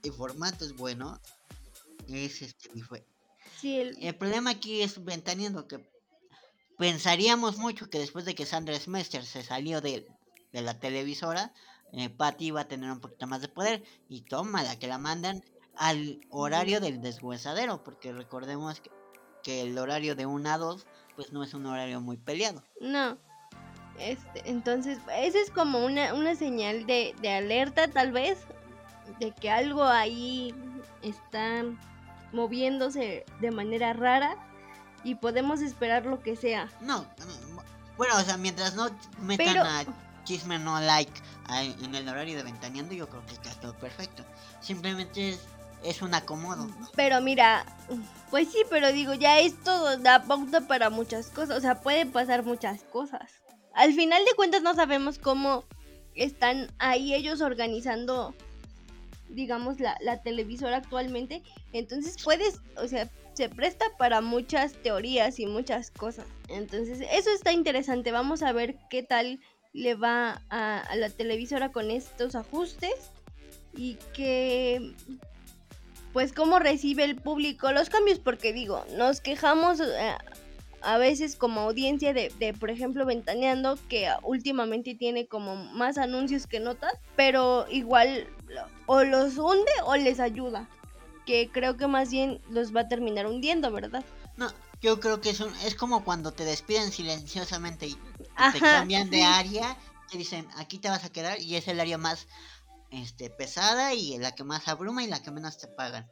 el 0.03 0.11
formato 0.11 0.65
es 0.65 0.75
bueno. 0.75 1.21
Es 2.09 2.41
este 2.41 2.69
y 2.75 2.81
fue. 2.81 3.07
el... 3.63 4.15
problema 4.17 4.51
aquí 4.51 4.81
es 4.81 5.01
ventaneando 5.01 5.69
que 5.69 5.89
pensaríamos 6.77 7.57
mucho 7.57 7.89
que 7.89 7.99
después 7.99 8.25
de 8.25 8.35
que 8.35 8.45
Sandra 8.45 8.77
Smester 8.77 9.25
se 9.25 9.41
salió 9.41 9.79
de, 9.79 10.05
de 10.51 10.61
la 10.61 10.77
televisora, 10.77 11.53
eh, 11.93 12.09
Patty 12.09 12.47
iba 12.47 12.59
a 12.59 12.67
tener 12.67 12.91
un 12.91 12.99
poquito 12.99 13.25
más 13.25 13.39
de 13.39 13.47
poder 13.47 13.83
y 14.09 14.23
toma 14.23 14.63
la 14.63 14.77
que 14.77 14.87
la 14.87 14.97
mandan 14.97 15.41
al 15.75 16.19
horario 16.29 16.81
del 16.81 17.01
deshuesadero, 17.01 17.85
porque 17.85 18.11
recordemos 18.11 18.81
que 18.81 18.91
que 19.43 19.61
el 19.61 19.77
horario 19.77 20.15
de 20.15 20.25
1 20.25 20.49
a 20.49 20.57
2 20.57 20.85
pues 21.15 21.31
no 21.31 21.43
es 21.43 21.53
un 21.53 21.65
horario 21.65 22.01
muy 22.01 22.17
peleado. 22.17 22.63
No. 22.81 23.17
Este, 23.99 24.49
entonces, 24.49 24.97
esa 25.15 25.39
es 25.39 25.51
como 25.51 25.85
una, 25.85 26.15
una 26.15 26.35
señal 26.35 26.87
de, 26.87 27.13
de 27.21 27.31
alerta 27.31 27.87
tal 27.87 28.11
vez, 28.11 28.39
de 29.19 29.31
que 29.31 29.51
algo 29.51 29.83
ahí 29.83 30.55
está 31.03 31.63
moviéndose 32.31 33.25
de 33.39 33.51
manera 33.51 33.93
rara 33.93 34.35
y 35.03 35.15
podemos 35.15 35.61
esperar 35.61 36.05
lo 36.05 36.21
que 36.21 36.35
sea. 36.35 36.69
No, 36.81 37.05
bueno, 37.97 38.15
o 38.17 38.21
sea, 38.21 38.37
mientras 38.37 38.75
no 38.75 38.89
metan 39.21 39.57
a 39.57 39.85
chisme 40.23 40.57
no 40.57 40.79
like 40.79 41.11
en 41.49 41.93
el 41.93 42.07
horario 42.07 42.37
de 42.37 42.43
ventaneando, 42.43 42.93
yo 42.93 43.07
creo 43.07 43.23
que 43.25 43.33
está 43.33 43.51
todo 43.59 43.75
perfecto. 43.77 44.23
Simplemente 44.61 45.29
es 45.29 45.39
es 45.83 46.01
un 46.01 46.13
acomodo. 46.13 46.67
Pero 46.95 47.21
mira, 47.21 47.65
pues 48.29 48.49
sí, 48.49 48.59
pero 48.69 48.91
digo, 48.91 49.13
ya 49.13 49.39
esto 49.39 49.97
da 49.99 50.23
pauta 50.23 50.61
para 50.61 50.89
muchas 50.89 51.27
cosas, 51.27 51.57
o 51.57 51.61
sea, 51.61 51.81
pueden 51.81 52.11
pasar 52.11 52.43
muchas 52.43 52.83
cosas. 52.83 53.31
Al 53.73 53.93
final 53.93 54.23
de 54.25 54.35
cuentas 54.35 54.61
no 54.61 54.75
sabemos 54.75 55.19
cómo 55.19 55.65
están 56.15 56.71
ahí 56.79 57.13
ellos 57.13 57.41
organizando, 57.41 58.33
digamos, 59.29 59.79
la, 59.79 59.97
la 60.01 60.21
televisora 60.21 60.77
actualmente. 60.77 61.41
Entonces 61.71 62.17
puedes, 62.23 62.59
o 62.77 62.87
sea, 62.87 63.09
se 63.33 63.49
presta 63.49 63.85
para 63.97 64.21
muchas 64.21 64.73
teorías 64.73 65.39
y 65.39 65.47
muchas 65.47 65.89
cosas. 65.89 66.25
Entonces, 66.49 66.99
eso 67.11 67.31
está 67.31 67.51
interesante. 67.51 68.11
Vamos 68.11 68.43
a 68.43 68.51
ver 68.51 68.75
qué 68.89 69.01
tal 69.01 69.39
le 69.73 69.95
va 69.95 70.43
a, 70.49 70.79
a 70.79 70.95
la 70.95 71.09
televisora 71.09 71.71
con 71.71 71.89
estos 71.89 72.35
ajustes. 72.35 72.93
Y 73.75 73.95
que 74.13 74.93
pues 76.13 76.31
cómo 76.31 76.59
recibe 76.59 77.03
el 77.03 77.15
público 77.15 77.71
los 77.71 77.89
cambios, 77.89 78.19
porque 78.19 78.53
digo, 78.53 78.85
nos 78.95 79.19
quejamos 79.19 79.79
eh, 79.79 80.15
a 80.81 80.97
veces 80.97 81.35
como 81.35 81.61
audiencia 81.61 82.13
de, 82.13 82.31
de, 82.39 82.53
por 82.53 82.69
ejemplo, 82.69 83.05
Ventaneando, 83.05 83.77
que 83.89 84.09
últimamente 84.21 84.95
tiene 84.95 85.25
como 85.25 85.55
más 85.55 85.97
anuncios 85.97 86.45
que 86.45 86.59
notas, 86.59 86.93
pero 87.15 87.65
igual 87.69 88.27
o 88.85 89.03
los 89.03 89.37
hunde 89.37 89.71
o 89.85 89.95
les 89.95 90.19
ayuda, 90.19 90.69
que 91.25 91.49
creo 91.51 91.77
que 91.77 91.87
más 91.87 92.11
bien 92.11 92.39
los 92.49 92.75
va 92.75 92.81
a 92.81 92.87
terminar 92.87 93.25
hundiendo, 93.25 93.71
¿verdad? 93.71 94.05
No, 94.37 94.51
yo 94.81 94.99
creo 94.99 95.21
que 95.21 95.31
es, 95.31 95.41
es 95.65 95.75
como 95.75 96.03
cuando 96.03 96.31
te 96.31 96.45
despiden 96.45 96.91
silenciosamente 96.91 97.87
y 97.87 97.97
te 98.51 98.59
cambian 98.59 99.09
de 99.09 99.23
área, 99.23 99.77
te 100.11 100.17
dicen, 100.17 100.47
aquí 100.57 100.77
te 100.77 100.89
vas 100.89 101.05
a 101.05 101.09
quedar 101.09 101.39
y 101.39 101.55
es 101.55 101.67
el 101.67 101.79
área 101.79 101.97
más 101.97 102.27
este, 102.93 103.29
pesada 103.29 103.93
y 103.93 104.17
la 104.19 104.35
que 104.35 104.43
más 104.43 104.67
abruma 104.67 105.03
y 105.03 105.07
la 105.07 105.21
que 105.21 105.31
menos 105.31 105.57
te 105.57 105.67
pagan. 105.67 106.09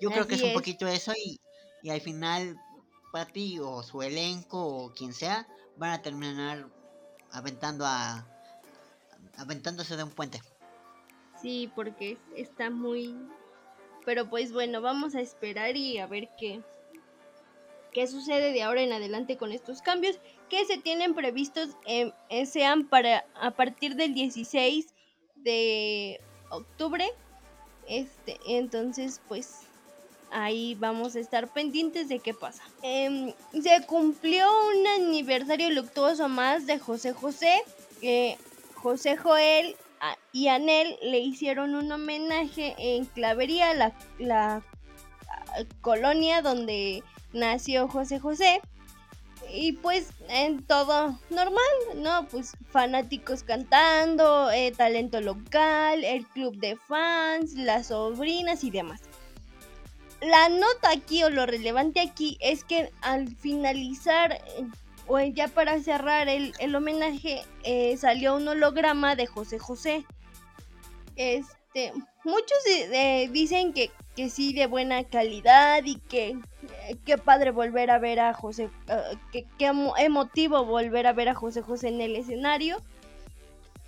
Yo 0.00 0.10
creo 0.10 0.26
que 0.26 0.34
es, 0.34 0.42
un 0.42 0.52
poquito 0.52 0.88
eso 0.88 1.12
y, 1.12 1.40
y 1.82 1.90
al 1.90 2.00
final 2.00 2.58
Patty 3.12 3.60
o 3.60 3.82
su 3.82 4.02
elenco 4.02 4.58
o 4.66 4.92
quien 4.92 5.12
sea 5.14 5.46
van 5.76 5.92
a 5.92 6.02
terminar 6.02 6.68
aventando 7.30 7.86
a 7.86 8.26
aventándose 9.36 9.96
de 9.96 10.02
un 10.02 10.10
puente. 10.10 10.42
Sí, 11.40 11.70
porque 11.74 12.18
está 12.36 12.70
muy 12.70 13.16
pero 14.04 14.28
pues 14.28 14.52
bueno, 14.52 14.82
vamos 14.82 15.14
a 15.14 15.20
esperar 15.20 15.76
y 15.76 15.98
a 15.98 16.06
ver 16.06 16.28
qué 16.38 16.60
qué 17.92 18.06
sucede 18.08 18.52
de 18.52 18.62
ahora 18.62 18.82
en 18.82 18.92
adelante 18.92 19.36
con 19.36 19.52
estos 19.52 19.80
cambios 19.80 20.18
que 20.50 20.64
se 20.64 20.78
tienen 20.78 21.14
previstos 21.14 21.76
eh, 21.86 22.12
sean 22.44 22.88
para 22.88 23.24
a 23.34 23.52
partir 23.52 23.94
del 23.94 24.14
16 24.14 24.93
de 25.44 26.20
octubre. 26.50 27.06
Este, 27.88 28.38
entonces, 28.46 29.20
pues 29.28 29.60
ahí 30.30 30.74
vamos 30.74 31.14
a 31.14 31.20
estar 31.20 31.48
pendientes 31.48 32.08
de 32.08 32.18
qué 32.18 32.34
pasa. 32.34 32.62
Em, 32.82 33.32
se 33.62 33.86
cumplió 33.86 34.46
un 34.68 34.86
aniversario 34.86 35.70
luctuoso 35.70 36.28
más 36.28 36.66
de 36.66 36.78
José 36.78 37.12
José. 37.12 37.62
José 38.74 39.16
Joel 39.16 39.76
y 40.32 40.48
Anel 40.48 40.98
le 41.02 41.20
hicieron 41.20 41.74
un 41.74 41.90
homenaje 41.90 42.74
en 42.76 43.06
Clavería, 43.06 43.72
la, 43.72 43.94
la 44.18 44.62
colonia 45.80 46.42
donde 46.42 47.02
nació 47.32 47.88
José 47.88 48.18
José. 48.18 48.60
Y 49.54 49.72
pues 49.72 50.08
en 50.28 50.64
todo 50.64 51.18
normal, 51.30 51.74
¿no? 51.96 52.26
Pues 52.28 52.52
fanáticos 52.70 53.44
cantando, 53.44 54.50
eh, 54.50 54.72
talento 54.76 55.20
local, 55.20 56.02
el 56.02 56.26
club 56.26 56.56
de 56.56 56.76
fans, 56.76 57.54
las 57.54 57.86
sobrinas 57.88 58.64
y 58.64 58.70
demás. 58.70 59.02
La 60.20 60.48
nota 60.48 60.90
aquí 60.90 61.22
o 61.22 61.30
lo 61.30 61.46
relevante 61.46 62.00
aquí 62.00 62.36
es 62.40 62.64
que 62.64 62.90
al 63.02 63.28
finalizar 63.36 64.40
o 65.06 65.20
ya 65.20 65.48
para 65.48 65.80
cerrar 65.80 66.28
el, 66.28 66.74
homenaje 66.74 67.44
eh, 67.62 67.96
salió 67.96 68.36
un 68.36 68.48
holograma 68.48 69.14
de 69.14 69.26
José 69.26 69.58
José. 69.58 70.04
Este, 71.16 71.63
muchos 72.24 72.58
dicen 73.30 73.72
que, 73.72 73.90
que 74.16 74.30
sí 74.30 74.52
de 74.52 74.66
buena 74.66 75.04
calidad 75.04 75.84
y 75.84 75.96
que 75.96 76.38
qué 77.04 77.18
padre 77.18 77.50
volver 77.50 77.90
a 77.90 77.98
ver 77.98 78.20
a 78.20 78.34
José, 78.34 78.70
uh, 78.88 79.16
qué, 79.32 79.46
emotivo 79.98 80.64
volver 80.64 81.06
a 81.06 81.12
ver 81.12 81.28
a 81.28 81.34
José 81.34 81.62
José 81.62 81.88
en 81.88 82.00
el 82.00 82.16
escenario. 82.16 82.78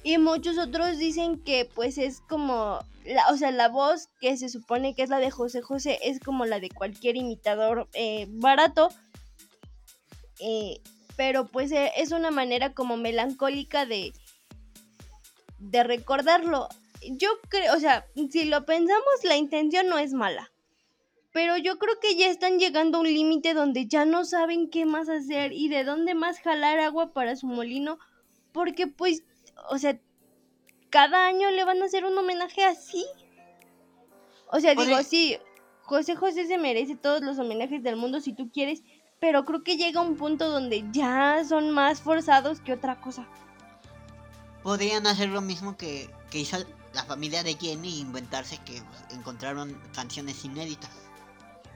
Y 0.03 0.19
muchos 0.19 0.57
otros 0.59 0.99
dicen 0.99 1.43
que 1.43 1.69
pues 1.75 1.99
es 1.99 2.21
como, 2.21 2.79
la, 3.05 3.27
o 3.33 3.37
sea, 3.37 3.51
la 3.51 3.69
voz 3.69 4.09
que 4.21 4.37
se 4.37 4.49
supone 4.49 4.95
que 4.95 5.03
es 5.03 5.11
la 5.11 5.19
de 5.19 5.31
José 5.31 5.63
José 5.63 5.99
es 6.03 6.21
como 6.21 6.47
la 6.47 6.61
de 6.61 6.71
cualquier 6.71 7.17
imitador 7.17 7.89
eh, 7.93 8.27
barato. 8.29 8.89
Eh, 10.39 10.81
pero 11.17 11.47
pues 11.47 11.73
eh, 11.73 11.91
es 11.97 12.13
una 12.13 12.31
manera 12.31 12.73
como 12.73 12.97
melancólica 12.97 13.85
de, 13.85 14.13
de 15.59 15.83
recordarlo. 15.83 16.69
Yo 17.03 17.29
creo, 17.49 17.75
o 17.75 17.81
sea, 17.81 18.07
si 18.31 18.45
lo 18.45 18.65
pensamos, 18.65 19.25
la 19.25 19.37
intención 19.37 19.89
no 19.89 19.99
es 19.99 20.13
mala. 20.13 20.53
Pero 21.33 21.59
yo 21.59 21.79
creo 21.79 22.01
que 22.01 22.17
ya 22.17 22.29
están 22.29 22.59
llegando 22.59 22.97
a 22.97 23.01
un 23.03 23.13
límite 23.13 23.53
donde 23.53 23.87
ya 23.87 24.07
no 24.07 24.25
saben 24.25 24.71
qué 24.71 24.87
más 24.87 25.09
hacer 25.09 25.53
y 25.53 25.69
de 25.69 25.85
dónde 25.85 26.15
más 26.15 26.41
jalar 26.41 26.79
agua 26.79 27.13
para 27.13 27.37
su 27.37 27.47
molino. 27.47 27.99
Porque 28.53 28.87
pues, 28.87 29.23
o 29.69 29.77
sea, 29.77 30.01
cada 30.89 31.27
año 31.27 31.51
le 31.51 31.65
van 31.65 31.83
a 31.83 31.85
hacer 31.85 32.07
un 32.07 32.17
homenaje 32.17 32.65
así. 32.65 33.05
O 34.51 34.61
sea, 34.61 34.75
digo, 34.75 35.03
sí, 35.03 35.37
José 35.83 36.17
José 36.17 36.47
se 36.47 36.57
merece 36.57 36.97
todos 36.97 37.21
los 37.21 37.39
homenajes 37.39 37.83
del 37.83 37.97
mundo 37.97 38.21
si 38.21 38.33
tú 38.33 38.51
quieres, 38.51 38.83
pero 39.21 39.45
creo 39.45 39.63
que 39.63 39.77
llega 39.77 40.01
un 40.01 40.17
punto 40.17 40.49
donde 40.49 40.85
ya 40.91 41.45
son 41.47 41.71
más 41.71 42.01
forzados 42.01 42.61
que 42.61 42.73
otra 42.73 43.01
cosa. 43.01 43.29
Podrían 44.63 45.07
hacer 45.07 45.29
lo 45.29 45.41
mismo 45.43 45.77
que, 45.77 46.11
que 46.31 46.39
hizo 46.39 46.57
la 46.97 47.05
familia 47.05 47.43
de 47.43 47.55
Jenny, 47.55 48.01
inventarse 48.01 48.57
que 48.65 48.83
encontraron 49.11 49.79
canciones 49.95 50.43
inéditas. 50.47 50.91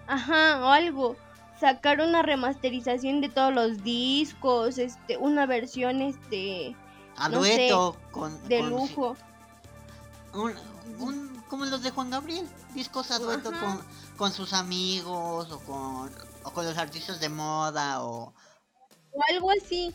Ajá, 0.07 0.59
o 0.65 0.69
algo. 0.69 1.15
Sacar 1.61 2.01
una 2.01 2.23
remasterización 2.23 3.21
de 3.21 3.29
todos 3.29 3.53
los 3.53 3.85
discos, 3.85 4.79
este, 4.79 5.19
una 5.19 5.45
versión, 5.45 6.01
este... 6.01 6.75
A 7.19 7.29
dueto, 7.29 7.97
con... 8.11 8.49
De 8.49 8.63
lujo. 8.63 9.15
Un, 10.33 10.55
como 11.49 11.67
los 11.67 11.83
de 11.83 11.91
Juan 11.91 12.09
Gabriel, 12.09 12.49
discos 12.73 13.11
a 13.11 13.19
dueto 13.19 13.51
con, 13.53 13.83
con 14.17 14.33
sus 14.33 14.55
amigos 14.55 15.53
o 15.53 15.59
con, 15.61 16.11
o 16.45 16.51
con 16.51 16.65
los 16.65 16.79
artistas 16.79 17.21
de 17.21 17.29
moda 17.29 18.03
o... 18.03 18.33
O 19.13 19.21
algo 19.29 19.51
así. 19.51 19.95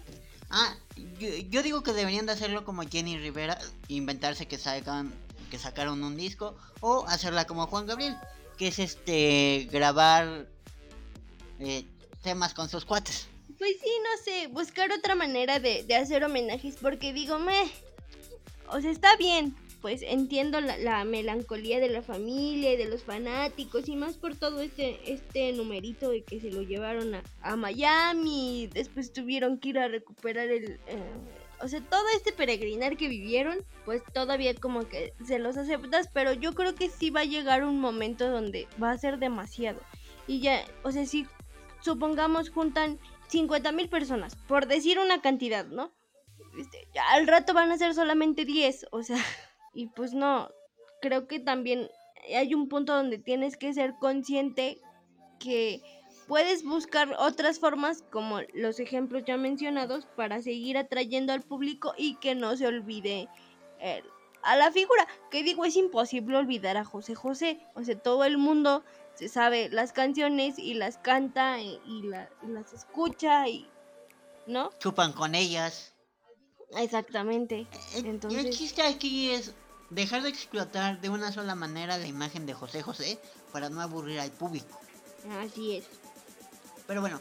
Ah, 0.49 0.75
yo, 1.19 1.29
yo, 1.49 1.63
digo 1.63 1.83
que 1.83 1.93
deberían 1.93 2.25
de 2.25 2.33
hacerlo 2.33 2.65
como 2.65 2.83
Jenny 2.83 3.17
Rivera, 3.17 3.57
inventarse 3.87 4.47
que 4.47 4.57
sacan, 4.57 5.13
que 5.49 5.57
sacaron 5.57 6.03
un 6.03 6.15
disco, 6.15 6.55
o 6.81 7.05
hacerla 7.07 7.45
como 7.45 7.67
Juan 7.67 7.87
Gabriel, 7.87 8.15
que 8.57 8.67
es 8.67 8.79
este 8.79 9.67
grabar 9.71 10.47
eh, 11.59 11.85
temas 12.21 12.53
con 12.53 12.69
sus 12.69 12.85
cuates. 12.85 13.27
Pues 13.57 13.71
sí, 13.81 13.89
no 14.03 14.23
sé, 14.23 14.47
buscar 14.47 14.91
otra 14.91 15.15
manera 15.15 15.59
de, 15.59 15.83
de 15.83 15.95
hacer 15.95 16.23
homenajes, 16.23 16.75
porque 16.81 17.13
digo, 17.13 17.39
me... 17.39 17.55
O 18.69 18.81
sea, 18.81 18.91
está 18.91 19.15
bien, 19.17 19.55
pues 19.85 20.01
entiendo 20.01 20.61
la, 20.61 20.77
la, 20.77 21.05
melancolía 21.05 21.79
de 21.79 21.89
la 21.89 22.01
familia 22.01 22.73
y 22.73 22.75
de 22.75 22.89
los 22.89 23.03
fanáticos 23.03 23.87
y 23.87 23.95
más 23.95 24.17
por 24.17 24.35
todo 24.35 24.61
este, 24.61 25.13
este 25.13 25.53
numerito 25.53 26.09
de 26.09 26.23
que 26.23 26.39
se 26.39 26.49
lo 26.49 26.63
llevaron 26.63 27.13
a, 27.43 27.55
Miami, 27.55 28.67
después 28.73 29.13
tuvieron 29.13 29.59
que 29.59 29.69
ir 29.69 29.77
a 29.77 29.87
recuperar 29.87 30.47
el... 30.47 30.79
Eh, 30.87 31.13
o 31.61 31.67
sea, 31.67 31.81
todo 31.81 32.01
este 32.15 32.31
peregrinar 32.31 32.97
que 32.97 33.07
vivieron, 33.07 33.59
pues 33.85 34.01
todavía 34.11 34.55
como 34.55 34.89
que 34.89 35.13
se 35.23 35.37
los 35.37 35.55
aceptas, 35.55 36.09
pero 36.11 36.33
yo 36.33 36.55
creo 36.55 36.73
que 36.73 36.89
sí 36.89 37.11
va 37.11 37.19
a 37.19 37.25
llegar 37.25 37.63
un 37.63 37.79
momento 37.79 38.27
donde 38.27 38.67
va 38.81 38.89
a 38.89 38.97
ser 38.97 39.19
demasiado. 39.19 39.81
Y 40.25 40.39
ya, 40.39 40.65
o 40.81 40.91
sea, 40.91 41.05
si 41.05 41.27
supongamos 41.81 42.49
juntan 42.49 42.97
50 43.27 43.71
mil 43.71 43.87
personas, 43.87 44.35
por 44.35 44.65
decir 44.65 44.97
una 44.97 45.21
cantidad, 45.21 45.67
¿no? 45.67 45.91
Este, 46.57 46.87
al 47.11 47.27
rato 47.27 47.53
van 47.53 47.71
a 47.71 47.77
ser 47.77 47.93
solamente 47.93 48.45
10, 48.45 48.87
o 48.91 49.03
sea, 49.03 49.17
y 49.75 49.87
pues 49.87 50.13
no, 50.13 50.49
creo 51.01 51.27
que 51.27 51.39
también 51.39 51.89
hay 52.35 52.55
un 52.55 52.67
punto 52.67 52.95
donde 52.95 53.19
tienes 53.19 53.57
que 53.57 53.73
ser 53.73 53.93
consciente 53.99 54.79
que 55.39 55.83
puedes 56.27 56.63
buscar 56.63 57.15
otras 57.19 57.59
formas 57.59 58.03
como 58.11 58.39
los 58.53 58.79
ejemplos 58.79 59.23
ya 59.25 59.37
mencionados 59.37 60.07
para 60.15 60.41
seguir 60.41 60.77
atrayendo 60.77 61.33
al 61.33 61.43
público 61.43 61.93
y 61.97 62.15
que 62.15 62.33
no 62.33 62.57
se 62.57 62.65
olvide 62.65 63.27
eh, 63.79 64.01
a 64.41 64.55
la 64.55 64.71
figura. 64.71 65.07
Que 65.29 65.43
digo, 65.43 65.65
es 65.65 65.75
imposible 65.75 66.37
olvidar 66.37 66.77
a 66.77 66.85
José 66.85 67.15
José. 67.15 67.59
O 67.75 67.83
sea, 67.83 67.97
todo 67.99 68.23
el 68.23 68.37
mundo 68.37 68.83
se 69.13 69.27
sabe 69.27 69.69
las 69.69 69.93
canciones 69.93 70.57
y 70.57 70.73
las 70.73 70.97
canta 70.97 71.61
y, 71.61 71.79
y, 71.85 72.03
la, 72.03 72.29
y 72.43 72.47
las 72.47 72.73
escucha 72.73 73.47
y... 73.47 73.69
¿No? 74.47 74.69
Chupan 74.79 75.11
con 75.13 75.33
ellas. 75.33 75.95
Exactamente. 76.77 77.67
Entonces... 77.95 78.43
Y 78.43 78.47
el 78.47 78.53
chiste 78.53 78.81
aquí 78.83 79.31
es 79.31 79.55
dejar 79.89 80.23
de 80.23 80.29
explotar 80.29 80.99
de 81.01 81.09
una 81.09 81.31
sola 81.31 81.55
manera 81.55 81.97
la 81.97 82.07
imagen 82.07 82.45
de 82.45 82.53
José 82.53 82.81
José 82.81 83.19
para 83.51 83.69
no 83.69 83.81
aburrir 83.81 84.19
al 84.19 84.31
público. 84.31 84.79
Así 85.39 85.77
es. 85.77 85.85
Pero 86.87 87.01
bueno, 87.01 87.19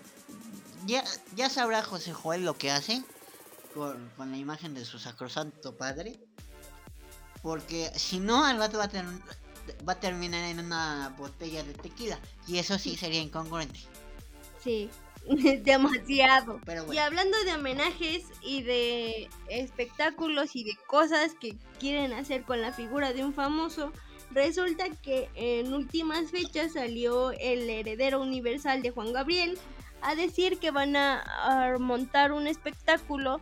ya, 0.87 1.04
ya 1.35 1.49
sabrá 1.49 1.83
José 1.83 2.12
Joel 2.12 2.44
lo 2.44 2.56
que 2.56 2.71
hace 2.71 3.02
con, 3.73 4.11
con 4.16 4.30
la 4.30 4.37
imagen 4.37 4.75
de 4.75 4.85
su 4.85 4.99
sacrosanto 4.99 5.76
padre. 5.76 6.18
Porque 7.42 7.90
si 7.97 8.21
no, 8.21 8.44
al 8.44 8.59
rato 8.59 8.78
va 8.78 8.85
a, 8.85 8.88
ter 8.88 9.04
va 9.87 9.94
a 9.94 10.00
terminar 10.00 10.44
en 10.44 10.61
una 10.61 11.14
botella 11.18 11.62
de 11.62 11.75
tequila. 11.75 12.18
Y 12.47 12.59
eso 12.59 12.78
sí 12.78 12.97
sería 12.97 13.21
incongruente. 13.21 13.80
Sí, 14.64 14.90
demasiado. 15.62 16.61
Pero 16.64 16.87
bueno. 16.87 16.94
Y 16.94 17.04
hablando 17.04 17.37
de 17.44 17.54
homenajes 17.54 18.25
y 18.42 18.62
de 18.62 19.28
espectáculos 19.49 20.56
y 20.56 20.64
de 20.64 20.76
cosas 20.87 21.35
que 21.35 21.54
quieren 21.78 22.14
hacer 22.14 22.42
con 22.42 22.62
la 22.62 22.73
figura 22.73 23.12
de 23.12 23.23
un 23.23 23.35
famoso, 23.35 23.92
resulta 24.30 24.88
que 25.02 25.28
en 25.35 25.75
últimas 25.75 26.30
fechas 26.30 26.73
salió 26.73 27.30
el 27.33 27.68
heredero 27.68 28.21
universal 28.21 28.83
de 28.83 28.90
Juan 28.90 29.12
Gabriel 29.12 29.59
a 30.00 30.14
decir 30.14 30.59
que 30.59 30.71
van 30.71 30.97
a, 30.97 31.21
a 31.21 31.78
montar 31.78 32.33
un 32.33 32.47
espectáculo 32.47 33.40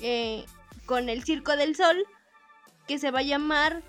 eh, 0.00 0.44
con 0.86 1.08
el 1.08 1.24
Circo 1.24 1.56
del 1.56 1.76
Sol 1.76 2.06
que 2.86 2.98
se 2.98 3.10
va 3.10 3.18
a 3.18 3.22
llamar 3.22 3.82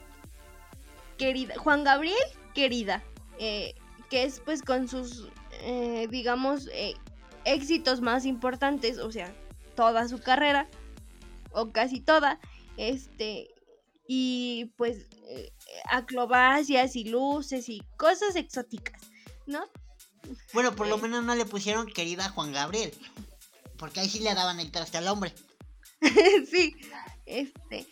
querida 1.17 1.55
Juan 1.57 1.83
Gabriel 1.83 2.17
querida 2.53 3.03
eh, 3.37 3.75
que 4.09 4.23
es 4.23 4.41
pues 4.41 4.63
con 4.63 4.87
sus 4.87 5.29
eh, 5.61 6.07
digamos 6.09 6.67
eh, 6.73 6.95
éxitos 7.45 8.01
más 8.01 8.25
importantes 8.25 8.97
o 8.97 9.11
sea 9.11 9.33
toda 9.75 10.07
su 10.07 10.19
carrera 10.19 10.67
o 11.51 11.71
casi 11.71 11.99
toda 11.99 12.39
este 12.77 13.49
y 14.07 14.71
pues 14.77 15.07
eh, 15.27 15.51
acrobacias 15.85 16.95
y 16.95 17.05
luces 17.05 17.69
y 17.69 17.81
cosas 17.97 18.35
exóticas 18.35 19.01
no 19.45 19.61
bueno 20.53 20.75
por 20.75 20.87
lo 20.87 20.97
menos 20.97 21.23
no 21.23 21.35
le 21.35 21.45
pusieron 21.45 21.87
querida 21.87 22.29
Juan 22.29 22.51
Gabriel 22.51 22.93
porque 23.77 24.01
ahí 24.01 24.09
sí 24.09 24.19
le 24.19 24.33
daban 24.33 24.59
el 24.59 24.71
traste 24.71 24.97
al 24.97 25.07
hombre. 25.07 25.33
Sí 26.49 26.75
este 27.25 27.85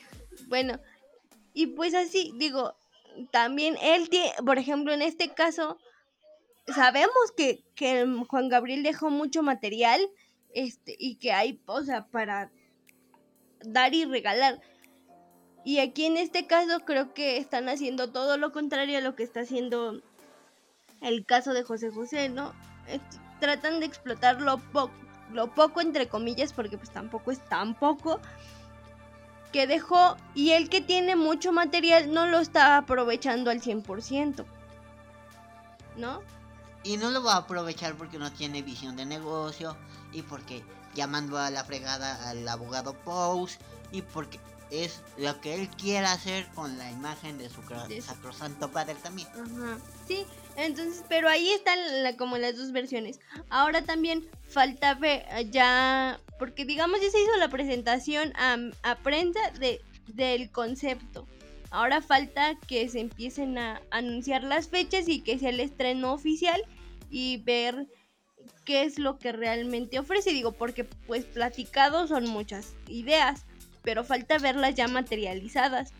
bueno 0.48 0.80
y 1.54 1.68
pues 1.68 1.94
así 1.94 2.32
digo 2.36 2.76
también 3.32 3.78
él 3.82 4.10
tiene, 4.10 4.32
por 4.46 4.58
ejemplo, 4.58 4.94
en 4.94 5.02
este 5.02 5.34
caso, 5.34 5.78
sabemos 6.74 7.32
que, 7.36 7.64
que, 7.76 8.06
Juan 8.28 8.50
Gabriel 8.50 8.84
dejó 8.84 9.10
mucho 9.10 9.44
material 9.44 10.02
este, 10.54 10.96
y 10.98 11.16
que 11.16 11.32
hay, 11.32 11.62
o 11.66 11.82
para 12.12 12.52
dar 13.62 13.94
y 13.94 14.06
regalar. 14.06 14.60
Y 15.64 15.80
aquí 15.80 16.06
en 16.06 16.18
este 16.18 16.48
caso 16.48 16.80
creo 16.86 17.14
que 17.14 17.38
están 17.38 17.68
haciendo 17.68 18.12
todo 18.12 18.38
lo 18.38 18.52
contrario 18.52 18.98
a 18.98 19.02
lo 19.02 19.16
que 19.16 19.24
está 19.24 19.42
haciendo 19.42 20.02
el 21.02 21.26
caso 21.26 21.54
de 21.54 21.64
José 21.64 21.92
José, 21.92 22.30
¿no? 22.30 22.54
Tratan 23.40 23.80
de 23.80 23.86
explotar 23.86 24.42
lo, 24.42 24.60
po 24.60 24.90
lo 25.34 25.54
poco, 25.54 25.82
entre 25.82 26.08
comillas, 26.08 26.54
porque 26.54 26.78
pues 26.78 26.90
tampoco 26.92 27.32
es 27.32 27.44
tan 27.50 27.76
poco 27.76 28.20
que 29.52 29.68
dejó 29.68 30.18
y 30.34 30.52
el 30.52 30.70
que 30.70 30.82
tiene 30.82 31.16
mucho 31.16 31.52
material 31.52 32.14
no 32.14 32.28
lo 32.28 32.40
está 32.40 32.78
aprovechando 32.78 33.52
al 33.52 33.62
100%. 33.62 34.46
¿No? 35.98 36.22
Y 36.88 36.95
no 36.95 37.12
lo 37.12 37.21
va 37.21 37.34
a 37.34 37.38
aprovechar 37.39 37.95
porque 37.95 38.17
no 38.17 38.32
tiene 38.32 38.62
visión 38.62 38.95
de 38.95 39.06
negocio 39.06 39.76
y 40.13 40.21
porque 40.21 40.63
llamando 40.95 41.38
a 41.38 41.50
la 41.52 41.65
fregada 41.65 42.30
al 42.30 42.47
abogado 42.47 42.93
Pose 42.93 43.58
y 43.91 44.02
porque 44.02 44.39
es 44.71 45.02
lo 45.17 45.39
que 45.41 45.56
él 45.56 45.69
quiere 45.69 46.08
hacer 46.08 46.47
con 46.56 46.78
la 46.78 46.89
imagen 46.89 47.38
de 47.38 47.50
su 47.50 47.62
sacrosanto 48.02 48.71
padre 48.71 48.95
también. 48.95 49.28
Ajá. 49.34 49.78
Sí, 50.08 50.26
entonces, 50.56 51.04
pero 51.10 51.28
ahí 51.28 51.52
están 51.52 51.78
la, 52.04 52.15
como 52.15 52.38
las 52.38 52.56
dos 52.56 52.71
versiones. 52.71 53.19
Ahora 53.50 53.82
también 53.84 54.26
falta 54.47 54.93
ver 54.93 55.26
ya, 55.52 56.21
porque 56.39 56.63
digamos 56.63 57.02
ya 57.02 57.10
se 57.10 57.21
hizo 57.21 57.36
la 57.38 57.50
presentación 57.50 58.34
a, 58.38 58.58
a 58.84 58.95
prensa 58.95 59.39
de, 59.60 59.82
del 60.08 60.50
concepto. 60.52 61.28
Ahora 61.69 62.02
falta 62.02 62.56
que 62.65 62.88
se 62.88 63.02
empiecen 63.02 63.58
a 63.58 63.82
anunciar 63.91 64.43
las 64.43 64.69
fechas 64.69 65.10
y 65.10 65.19
que 65.19 65.38
sea 65.38 65.50
el 65.50 65.60
estreno 65.60 66.13
oficial 66.13 66.62
y 67.10 67.38
ver 67.38 67.88
qué 68.65 68.84
es 68.84 69.00
lo 69.00 69.17
que 69.17 69.32
realmente 69.32 70.00
ofrece. 70.00 70.32
Digo, 70.32 70.52
porque 70.52 70.84
pues 70.84 71.26
platicado 71.26 72.08
son 72.08 72.28
muchas 72.28 72.76
ideas, 72.88 73.46
pero 73.84 74.04
falta 74.04 74.38
verlas 74.38 74.76
ya 74.76 74.88
materializadas. 74.88 75.91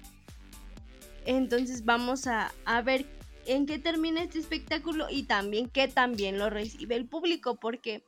Entonces 1.26 1.86
vamos 1.86 2.28
a, 2.28 2.54
a 2.66 2.82
ver 2.82 3.06
en 3.46 3.66
qué 3.66 3.80
termina 3.80 4.24
este 4.24 4.40
espectáculo 4.40 5.08
y 5.10 5.24
también 5.24 5.70
que 5.70 5.88
también 5.88 6.38
lo 6.38 6.50
recibe 6.50 6.96
el 6.96 7.06
público, 7.06 7.56
porque 7.56 8.04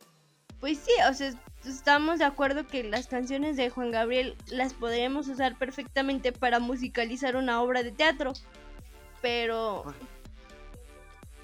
pues 0.60 0.78
sí, 0.80 0.92
o 1.10 1.14
sea, 1.14 1.34
estamos 1.66 2.20
de 2.20 2.26
acuerdo 2.26 2.68
que 2.68 2.84
las 2.84 3.08
canciones 3.08 3.56
de 3.56 3.70
Juan 3.70 3.92
Gabriel 3.92 4.36
las 4.48 4.74
podríamos 4.74 5.28
usar 5.28 5.58
perfectamente 5.58 6.32
para 6.32 6.60
musicalizar 6.60 7.38
una 7.38 7.62
obra 7.62 7.84
de 7.84 7.92
teatro, 7.92 8.34
pero 9.22 9.86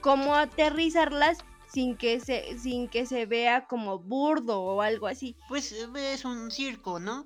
cómo 0.06 0.36
aterrizarlas 0.36 1.40
sin 1.68 1.98
que 1.98 2.20
se 2.20 2.60
sin 2.60 2.88
que 2.88 3.08
se 3.08 3.26
vea 3.26 3.66
como 3.66 3.98
burdo 3.98 4.62
o 4.62 4.82
algo 4.84 5.08
así. 5.08 5.36
Pues 5.48 5.72
es 5.72 6.26
un 6.26 6.52
circo, 6.52 7.00
¿no? 7.00 7.26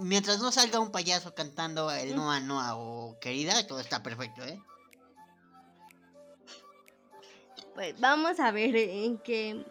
Mientras 0.00 0.40
no 0.40 0.50
salga 0.50 0.80
un 0.80 0.92
payaso 0.92 1.34
cantando 1.34 1.90
el 1.90 2.16
Noa 2.16 2.40
Noa 2.40 2.74
o 2.76 3.18
querida, 3.20 3.66
todo 3.66 3.80
está 3.80 4.02
perfecto, 4.02 4.42
¿eh? 4.42 4.58
Pues 7.74 8.00
vamos 8.00 8.40
a 8.40 8.50
ver 8.50 8.74
en 8.76 9.18
qué 9.18 9.62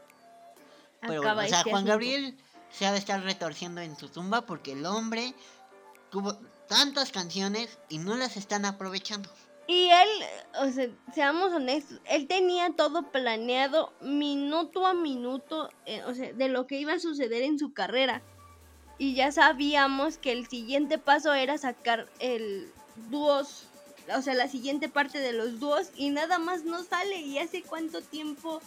Pero 1.02 1.22
o 1.22 1.24
sea, 1.24 1.44
este 1.46 1.64
Juan 1.64 1.74
asunto. 1.78 1.92
Gabriel 1.94 2.38
se 2.70 2.86
ha 2.86 2.92
de 2.92 3.00
estar 3.00 3.24
retorciendo 3.24 3.82
en 3.82 3.98
su 3.98 4.08
tumba 4.08 4.46
porque 4.46 4.74
el 4.74 4.86
hombre 4.86 5.34
tuvo 6.12 6.36
tantas 6.68 7.12
canciones 7.12 7.80
y 7.90 7.98
no 7.98 8.16
las 8.16 8.38
están 8.38 8.66
aprovechando. 8.66 9.32
Y 9.70 9.92
él, 9.92 10.10
o 10.62 10.72
sea, 10.72 10.90
seamos 11.14 11.54
honestos, 11.54 12.02
él 12.06 12.26
tenía 12.26 12.72
todo 12.72 13.12
planeado 13.12 13.94
minuto 14.02 14.88
a 14.88 14.96
minuto, 14.96 15.70
eh, 15.86 16.02
o 16.06 16.16
sea, 16.16 16.34
de 16.34 16.50
lo 16.50 16.66
que 16.66 16.80
iba 16.80 16.94
a 16.94 17.00
suceder 17.00 17.44
en 17.44 17.60
su 17.60 17.72
carrera. 17.72 18.24
Y 18.98 19.14
ya 19.14 19.32
sabíamos 19.32 20.18
que 20.18 20.32
el 20.32 20.48
siguiente 20.48 20.98
paso 20.98 21.36
era 21.36 21.60
sacar 21.60 22.08
el 22.18 22.74
dúos, 23.12 23.68
o 24.18 24.24
sea, 24.24 24.34
la 24.34 24.48
siguiente 24.48 24.90
parte 24.90 25.20
de 25.20 25.34
los 25.34 25.60
dúos 25.60 25.92
y 25.96 26.10
nada 26.10 26.40
más 26.40 26.64
no 26.64 26.84
sale. 26.84 27.18
Y 27.22 27.38
hace 27.38 27.62
cuánto 27.62 28.02
tiempo 28.02 28.62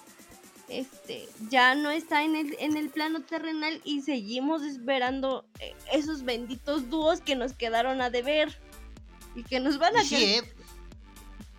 este 0.68 1.28
ya 1.50 1.74
no 1.74 1.90
está 1.90 2.22
en 2.22 2.36
el, 2.36 2.54
en 2.60 2.76
el 2.76 2.90
plano 2.90 3.22
terrenal 3.22 3.80
y 3.82 4.02
seguimos 4.02 4.62
esperando 4.62 5.44
eh, 5.58 5.74
esos 5.92 6.22
benditos 6.22 6.90
dúos 6.90 7.20
que 7.20 7.34
nos 7.34 7.54
quedaron 7.54 8.00
a 8.00 8.08
deber 8.08 8.56
y 9.34 9.42
que 9.42 9.58
nos 9.58 9.78
van 9.78 9.96
a 9.96 10.04
sí, 10.04 10.36
eh, 10.36 10.42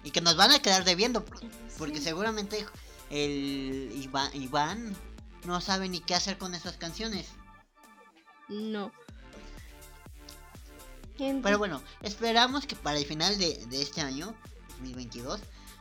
y 0.03 0.11
que 0.11 0.21
nos 0.21 0.35
van 0.35 0.51
a 0.51 0.59
quedar 0.59 0.83
debiendo 0.83 1.25
porque 1.77 1.97
sí. 1.97 2.03
seguramente 2.03 2.65
el 3.09 3.91
Iván, 3.95 4.29
Iván 4.33 4.95
no 5.45 5.61
sabe 5.61 5.89
ni 5.89 5.99
qué 5.99 6.15
hacer 6.15 6.37
con 6.37 6.55
esas 6.55 6.77
canciones. 6.77 7.27
No. 8.49 8.91
Pero 11.17 11.57
bueno, 11.57 11.81
esperamos 12.01 12.65
que 12.65 12.75
para 12.75 12.97
el 12.97 13.05
final 13.05 13.37
de, 13.37 13.65
este 13.71 14.01
año, 14.01 14.35
2022, 14.79 15.39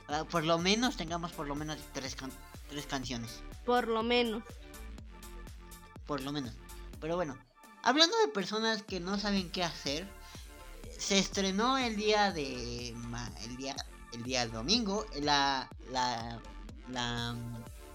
ah, 0.08 0.24
por 0.24 0.44
lo 0.44 0.58
menos 0.58 0.96
tengamos 0.96 1.32
por 1.32 1.46
lo 1.46 1.54
menos 1.54 1.78
tres, 1.92 2.16
tres 2.68 2.86
canciones. 2.86 3.40
Por 3.64 3.88
lo 3.88 4.02
menos. 4.02 4.42
Por 6.06 6.20
lo 6.20 6.32
menos. 6.32 6.52
Pero 7.00 7.16
bueno, 7.16 7.36
hablando 7.82 8.16
de 8.18 8.28
personas 8.28 8.82
que 8.82 9.00
no 9.00 9.18
saben 9.18 9.50
qué 9.50 9.64
hacer, 9.64 10.06
se 10.98 11.18
estrenó 11.18 11.78
el 11.78 11.96
día 11.96 12.30
de 12.30 12.90
el 12.90 13.56
día 13.56 13.74
el 14.12 14.22
día 14.22 14.40
del 14.40 14.52
domingo 14.52 15.06
la 15.20 15.68
la 15.90 16.40
la 16.88 17.36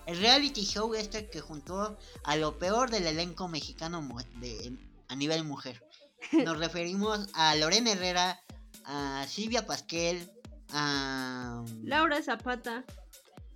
el 0.08 0.18
reality 0.20 0.64
show 0.64 0.94
este 0.94 1.30
que 1.30 1.42
juntó 1.42 1.98
a 2.24 2.36
lo 2.38 2.58
peor 2.58 2.90
del 2.90 3.08
elenco 3.08 3.48
mexicano 3.50 4.08
de, 4.40 4.78
a 5.10 5.16
nivel 5.16 5.44
mujer. 5.44 5.84
Nos 6.32 6.58
referimos 6.60 7.28
a 7.34 7.56
Lorena 7.56 7.92
Herrera, 7.92 8.40
a 8.86 9.26
Silvia 9.28 9.68
Pasquel, 9.68 10.32
a 10.72 11.64
Laura 11.84 12.24
Zapata. 12.24 12.86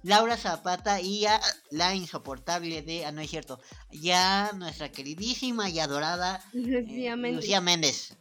Laura 0.03 0.35
Zapata 0.35 0.99
y 0.99 1.25
a 1.25 1.39
la 1.69 1.95
insoportable 1.95 2.81
de, 2.81 3.05
ah 3.05 3.11
no 3.11 3.21
es 3.21 3.29
cierto, 3.29 3.59
ya 3.91 4.51
nuestra 4.53 4.91
queridísima 4.91 5.69
y 5.69 5.79
adorada 5.79 6.43
Lucía, 6.51 7.13
eh, 7.13 7.31
Lucía 7.31 7.61
Méndez. 7.61 8.17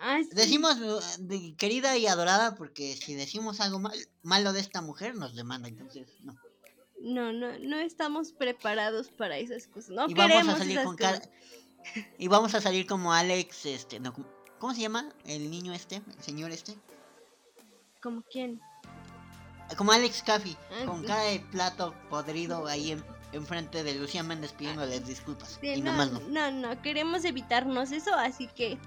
Ah, 0.00 0.20
decimos 0.32 0.76
querida 1.56 1.96
y 1.96 2.06
adorada 2.06 2.54
porque 2.54 2.96
si 2.96 3.14
decimos 3.14 3.60
algo 3.60 3.80
malo 4.22 4.52
de 4.52 4.60
esta 4.60 4.80
mujer 4.80 5.14
nos 5.16 5.34
demanda, 5.34 5.68
entonces 5.68 6.08
no. 6.22 6.36
No, 7.00 7.32
no, 7.32 7.58
no 7.58 7.78
estamos 7.78 8.32
preparados 8.32 9.08
para 9.10 9.38
esas 9.38 9.68
cosas. 9.68 9.90
No 9.90 10.08
y 10.08 10.14
queremos 10.14 10.46
vamos 10.46 10.54
a 10.54 10.58
salir 10.58 10.82
con 10.82 10.96
Y 12.18 12.28
vamos 12.28 12.54
a 12.54 12.60
salir 12.60 12.86
como 12.86 13.12
Alex, 13.12 13.66
este, 13.66 14.00
¿cómo 14.58 14.74
se 14.74 14.80
llama? 14.80 15.08
El 15.24 15.50
niño 15.50 15.72
este, 15.72 15.96
el 15.96 16.22
señor 16.22 16.50
este. 16.50 16.76
¿Como 18.02 18.22
quién? 18.22 18.60
Como 19.76 19.92
Alex 19.92 20.22
Caffey, 20.22 20.56
ah, 20.72 20.86
con 20.86 21.04
cada 21.04 21.22
de 21.24 21.40
plato 21.40 21.94
podrido 22.08 22.66
ahí 22.66 22.92
en, 22.92 23.04
enfrente 23.32 23.82
de 23.82 23.94
Lucía 23.94 24.22
Méndez 24.22 24.52
pidiéndoles 24.52 25.06
disculpas. 25.06 25.58
y 25.62 25.80
no, 25.80 25.92
no. 26.06 26.20
no, 26.20 26.50
no, 26.50 26.82
queremos 26.82 27.24
evitarnos 27.24 27.92
eso, 27.92 28.14
así 28.14 28.48
que 28.48 28.78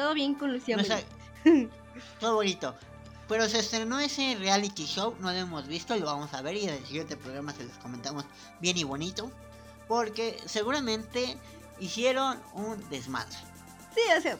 todo 0.00 0.14
bien 0.14 0.34
con 0.34 0.50
Lucía 0.50 0.78
Méndez. 0.78 1.04
todo 2.20 2.34
bonito. 2.36 2.74
Pero 3.28 3.46
se 3.48 3.58
estrenó 3.58 4.00
ese 4.00 4.34
reality 4.36 4.86
show, 4.86 5.14
no 5.20 5.30
lo 5.30 5.36
hemos 5.36 5.68
visto, 5.68 5.94
lo 5.94 6.06
vamos 6.06 6.32
a 6.32 6.40
ver 6.40 6.56
y 6.56 6.64
en 6.64 6.70
el 6.70 6.86
siguiente 6.86 7.18
programa 7.18 7.52
se 7.52 7.64
les 7.64 7.76
comentamos 7.76 8.24
bien 8.60 8.78
y 8.78 8.84
bonito. 8.84 9.30
Porque 9.88 10.38
seguramente 10.46 11.36
hicieron 11.80 12.38
un 12.54 12.88
desmadre. 12.88 13.36
Sí, 13.94 14.00
o 14.16 14.20
sea, 14.22 14.38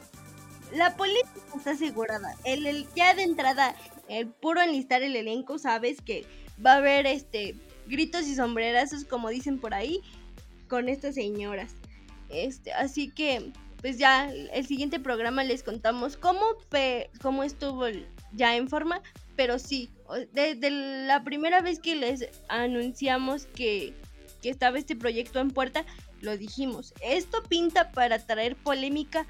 la 0.73 0.97
política 0.97 1.29
está 1.55 1.71
asegurada. 1.71 2.35
El, 2.43 2.65
el, 2.65 2.87
ya 2.95 3.13
de 3.13 3.21
entrada, 3.21 3.75
el 4.09 4.27
puro 4.27 4.61
enlistar 4.61 5.03
el 5.03 5.15
elenco, 5.15 5.59
sabes 5.59 6.01
que 6.01 6.25
va 6.65 6.73
a 6.73 6.77
haber 6.77 7.05
este 7.05 7.55
gritos 7.85 8.25
y 8.25 8.33
sombrerazos, 8.33 9.05
como 9.05 9.29
dicen 9.29 9.59
por 9.59 9.75
ahí, 9.75 10.01
con 10.67 10.89
estas 10.89 11.13
señoras. 11.13 11.73
Este, 12.29 12.73
así 12.73 13.11
que, 13.11 13.53
pues 13.81 13.97
ya 13.97 14.29
el 14.29 14.65
siguiente 14.65 14.99
programa 14.99 15.43
les 15.43 15.63
contamos 15.63 16.17
cómo, 16.17 16.41
cómo 17.21 17.43
estuvo 17.43 17.85
ya 18.33 18.55
en 18.55 18.69
forma, 18.69 19.01
pero 19.35 19.59
sí, 19.59 19.89
desde 20.33 20.69
la 21.05 21.23
primera 21.23 21.61
vez 21.61 21.79
que 21.79 21.95
les 21.95 22.27
anunciamos 22.47 23.45
que, 23.47 23.93
que 24.41 24.49
estaba 24.49 24.77
este 24.77 24.95
proyecto 24.95 25.39
en 25.39 25.51
puerta, 25.51 25.85
lo 26.21 26.37
dijimos. 26.37 26.93
Esto 27.01 27.41
pinta 27.43 27.91
para 27.91 28.19
traer 28.19 28.55
polémica 28.55 29.25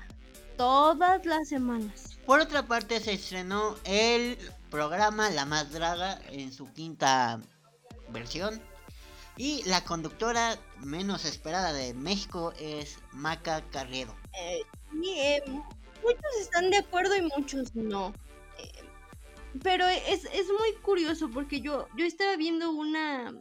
todas 0.58 1.26
las 1.26 1.48
semanas. 1.48 2.20
Por 2.26 2.40
otra 2.40 2.68
parte, 2.68 3.00
se 3.00 3.14
estrenó 3.14 3.76
el 3.86 4.38
programa 4.70 5.30
La 5.30 5.46
Más 5.46 5.72
Draga 5.72 6.20
en 6.30 6.52
su 6.52 6.72
quinta 6.72 7.40
versión. 8.10 8.62
Y 9.44 9.64
la 9.64 9.84
conductora 9.84 10.56
menos 10.86 11.26
esperada 11.26 11.74
de 11.74 11.96
México 11.96 12.54
es 12.60 13.00
Maca 13.12 13.64
Carrero. 13.72 14.16
Eh, 14.40 14.62
eh, 15.04 15.42
muchos 15.48 16.38
están 16.40 16.70
de 16.70 16.78
acuerdo 16.78 17.16
y 17.16 17.24
muchos 17.24 17.74
no. 17.74 18.14
Eh, 18.60 18.84
pero 19.64 19.88
es, 19.88 20.26
muy 20.60 20.80
curioso 20.84 21.28
porque 21.28 21.60
yo, 21.60 21.88
yo 21.98 22.06
estaba 22.06 22.36
viendo 22.36 22.70
una 22.70 23.34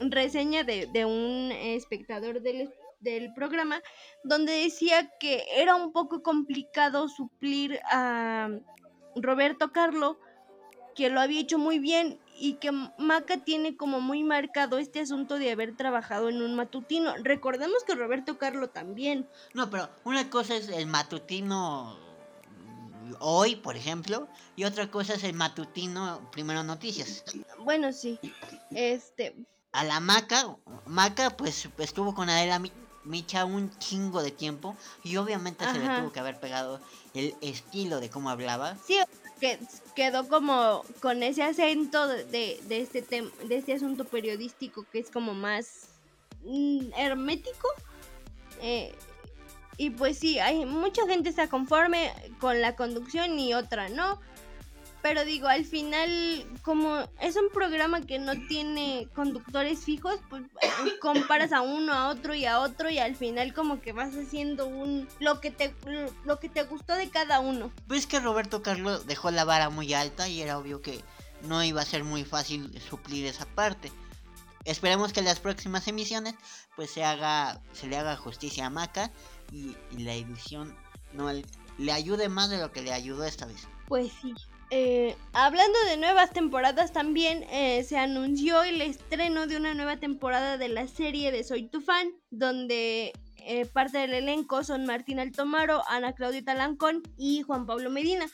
reseña 0.00 0.64
de, 0.64 0.88
de 0.92 1.04
un 1.04 1.52
espectador 1.52 2.42
del, 2.42 2.74
del 2.98 3.32
programa 3.32 3.80
donde 4.24 4.64
decía 4.64 5.08
que 5.20 5.44
era 5.54 5.76
un 5.76 5.92
poco 5.92 6.20
complicado 6.20 7.08
suplir 7.08 7.78
a 7.92 8.50
Roberto 9.14 9.70
Carlo, 9.70 10.18
que 10.98 11.10
lo 11.10 11.20
había 11.20 11.40
hecho 11.40 11.58
muy 11.58 11.78
bien 11.78 12.18
y 12.40 12.54
que 12.54 12.72
Maca 12.72 13.36
tiene 13.44 13.76
como 13.76 14.00
muy 14.00 14.24
marcado 14.24 14.78
este 14.78 14.98
asunto 14.98 15.38
de 15.38 15.52
haber 15.52 15.76
trabajado 15.76 16.28
en 16.28 16.42
un 16.42 16.56
matutino. 16.56 17.14
Recordemos 17.22 17.84
que 17.86 17.94
Roberto 17.94 18.36
Carlo 18.36 18.68
también. 18.70 19.28
No, 19.54 19.70
pero 19.70 19.88
una 20.02 20.28
cosa 20.28 20.56
es 20.56 20.68
el 20.68 20.88
matutino 20.88 21.96
hoy, 23.20 23.54
por 23.54 23.76
ejemplo, 23.76 24.26
y 24.56 24.64
otra 24.64 24.90
cosa 24.90 25.14
es 25.14 25.22
el 25.22 25.34
matutino 25.34 26.28
Primero 26.32 26.64
Noticias. 26.64 27.22
Bueno, 27.60 27.92
sí. 27.92 28.18
Este. 28.72 29.36
A 29.70 29.84
la 29.84 30.00
Maca, 30.00 30.56
Maca 30.84 31.30
pues 31.30 31.68
estuvo 31.78 32.12
con 32.12 32.28
Adela 32.28 32.60
Micha 33.04 33.44
un 33.44 33.70
chingo 33.78 34.20
de 34.20 34.32
tiempo 34.32 34.76
y 35.04 35.16
obviamente 35.16 35.64
se 35.64 35.78
le 35.78 36.00
tuvo 36.00 36.10
que 36.10 36.18
haber 36.18 36.40
pegado 36.40 36.80
el 37.14 37.36
estilo 37.40 38.00
de 38.00 38.10
cómo 38.10 38.30
hablaba. 38.30 38.76
Sí, 38.84 38.98
que 39.40 39.58
quedó 39.94 40.28
como 40.28 40.84
con 41.00 41.22
ese 41.22 41.42
acento 41.42 42.06
de, 42.06 42.60
de 42.62 42.80
este 42.80 43.02
de 43.02 43.56
este 43.56 43.74
asunto 43.74 44.04
periodístico 44.04 44.84
que 44.90 44.98
es 44.98 45.10
como 45.10 45.34
más 45.34 45.88
mm, 46.44 46.92
hermético. 46.96 47.68
Eh, 48.60 48.94
y 49.76 49.90
pues 49.90 50.18
sí, 50.18 50.40
hay 50.40 50.66
mucha 50.66 51.06
gente 51.06 51.28
está 51.28 51.48
conforme 51.48 52.12
con 52.40 52.60
la 52.60 52.74
conducción 52.74 53.38
y 53.38 53.54
otra 53.54 53.88
no. 53.88 54.20
Pero 55.00 55.24
digo, 55.24 55.46
al 55.46 55.64
final, 55.64 56.44
como 56.62 56.98
es 57.20 57.36
un 57.36 57.50
programa 57.52 58.00
que 58.00 58.18
no 58.18 58.32
tiene 58.48 59.08
conductores 59.14 59.84
fijos, 59.84 60.18
pues 60.28 60.42
comparas 61.00 61.52
a 61.52 61.60
uno, 61.60 61.92
a 61.92 62.08
otro 62.08 62.34
y 62.34 62.46
a 62.46 62.60
otro 62.60 62.90
y 62.90 62.98
al 62.98 63.14
final 63.14 63.54
como 63.54 63.80
que 63.80 63.92
vas 63.92 64.14
haciendo 64.16 64.66
un 64.66 65.08
lo 65.20 65.40
que 65.40 65.50
te 65.50 65.74
lo 66.24 66.40
que 66.40 66.48
te 66.48 66.64
gustó 66.64 66.94
de 66.94 67.10
cada 67.10 67.40
uno. 67.40 67.70
Pues 67.86 68.06
que 68.06 68.18
Roberto 68.18 68.62
Carlos 68.62 69.06
dejó 69.06 69.30
la 69.30 69.44
vara 69.44 69.70
muy 69.70 69.94
alta 69.94 70.28
y 70.28 70.42
era 70.42 70.58
obvio 70.58 70.82
que 70.82 71.00
no 71.42 71.62
iba 71.62 71.80
a 71.80 71.86
ser 71.86 72.02
muy 72.02 72.24
fácil 72.24 72.80
suplir 72.80 73.26
esa 73.26 73.46
parte. 73.46 73.92
Esperemos 74.64 75.12
que 75.12 75.20
en 75.20 75.26
las 75.26 75.38
próximas 75.38 75.86
emisiones 75.86 76.34
pues 76.74 76.90
se 76.90 77.04
haga 77.04 77.60
se 77.72 77.86
le 77.86 77.96
haga 77.96 78.16
justicia 78.16 78.66
a 78.66 78.70
Maca 78.70 79.12
y, 79.52 79.76
la 79.96 80.14
edición 80.14 80.76
no 81.12 81.30
le 81.32 81.92
ayude 81.92 82.28
más 82.28 82.50
de 82.50 82.58
lo 82.58 82.72
que 82.72 82.82
le 82.82 82.92
ayudó 82.92 83.24
esta 83.24 83.46
vez. 83.46 83.68
Pues 83.86 84.12
sí. 84.20 84.34
Eh, 84.70 85.16
hablando 85.32 85.78
de 85.88 85.96
nuevas 85.96 86.30
temporadas 86.30 86.92
también 86.92 87.44
eh, 87.44 87.84
se 87.84 87.96
anunció 87.96 88.62
el 88.62 88.82
estreno 88.82 89.46
de 89.46 89.56
una 89.56 89.72
nueva 89.72 89.96
temporada 89.96 90.58
de 90.58 90.68
la 90.68 90.86
serie 90.86 91.32
de 91.32 91.42
Soy 91.42 91.68
tu 91.68 91.80
fan, 91.80 92.12
donde 92.30 93.12
eh, 93.46 93.64
parte 93.64 93.96
del 93.96 94.12
elenco 94.12 94.64
son 94.64 94.84
Martín 94.84 95.20
Altomaro, 95.20 95.82
Ana 95.88 96.12
Claudia 96.12 96.44
Talancón 96.44 97.02
y 97.16 97.42
Juan 97.42 97.64
Pablo 97.64 97.88
Medina. 97.88 98.26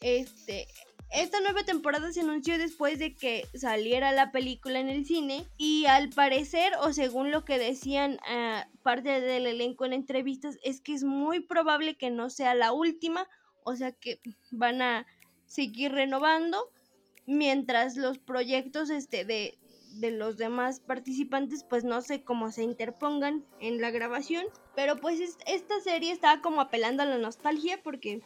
Este, 0.00 0.66
esta 1.12 1.40
nueva 1.40 1.62
temporada 1.62 2.10
se 2.12 2.22
anunció 2.22 2.58
después 2.58 2.98
de 2.98 3.14
que 3.14 3.46
saliera 3.54 4.10
la 4.10 4.32
película 4.32 4.80
en 4.80 4.88
el 4.88 5.06
cine 5.06 5.46
y 5.56 5.86
al 5.86 6.08
parecer 6.08 6.72
o 6.82 6.92
según 6.92 7.30
lo 7.30 7.44
que 7.44 7.58
decían 7.58 8.18
parte 8.82 9.20
del 9.20 9.46
elenco 9.46 9.84
en 9.84 9.92
entrevistas 9.92 10.58
es 10.64 10.80
que 10.80 10.94
es 10.94 11.04
muy 11.04 11.40
probable 11.40 11.96
que 11.96 12.10
no 12.10 12.28
sea 12.28 12.54
la 12.54 12.72
última, 12.72 13.28
o 13.62 13.76
sea 13.76 13.92
que 13.92 14.20
van 14.50 14.82
a 14.82 15.06
seguir 15.50 15.90
renovando 15.90 16.70
mientras 17.26 17.96
los 17.96 18.18
proyectos 18.18 18.88
este 18.88 19.24
de, 19.24 19.58
de 19.94 20.12
los 20.12 20.36
demás 20.36 20.78
participantes 20.78 21.64
pues 21.64 21.82
no 21.82 22.02
sé 22.02 22.22
cómo 22.22 22.52
se 22.52 22.62
interpongan 22.62 23.44
en 23.58 23.80
la 23.80 23.90
grabación. 23.90 24.46
Pero 24.76 24.96
pues 24.96 25.20
esta 25.46 25.80
serie 25.80 26.12
estaba 26.12 26.40
como 26.40 26.60
apelando 26.60 27.02
a 27.02 27.06
la 27.06 27.18
nostalgia 27.18 27.82
porque 27.82 28.22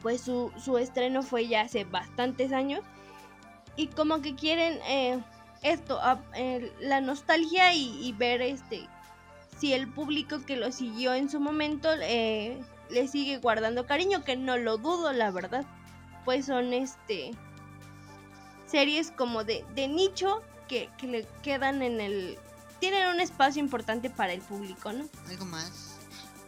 pues 0.00 0.22
su, 0.22 0.78
estreno 0.78 1.22
fue 1.22 1.46
ya 1.46 1.60
hace 1.60 1.84
bastantes 1.84 2.52
años. 2.52 2.80
Y 3.76 3.88
como 3.88 4.22
que 4.22 4.34
quieren 4.34 4.78
eh, 4.88 5.22
esto 5.62 6.00
la 6.80 7.00
nostalgia 7.02 7.74
y, 7.74 8.12
ver 8.12 8.40
este 8.40 8.88
si 9.58 9.74
el 9.74 9.92
público 9.92 10.40
que 10.46 10.56
lo 10.56 10.72
siguió 10.72 11.12
en 11.12 11.28
su 11.28 11.38
momento 11.38 11.90
eh, 12.00 12.58
le 12.90 13.08
sigue 13.08 13.36
guardando 13.38 13.86
cariño 13.86 14.24
que 14.24 14.36
no 14.36 14.56
lo 14.56 14.78
dudo 14.78 15.12
la 15.12 15.30
verdad 15.30 15.64
pues 16.24 16.46
son 16.46 16.72
este 16.72 17.32
series 18.66 19.10
como 19.10 19.44
de, 19.44 19.64
de 19.74 19.88
nicho 19.88 20.42
que, 20.68 20.88
que 20.98 21.06
le 21.06 21.26
quedan 21.42 21.82
en 21.82 22.00
el... 22.00 22.38
Tienen 22.80 23.08
un 23.08 23.20
espacio 23.20 23.60
importante 23.60 24.10
para 24.10 24.32
el 24.32 24.40
público, 24.40 24.92
¿no? 24.92 25.08
Algo 25.28 25.44
más. 25.44 25.98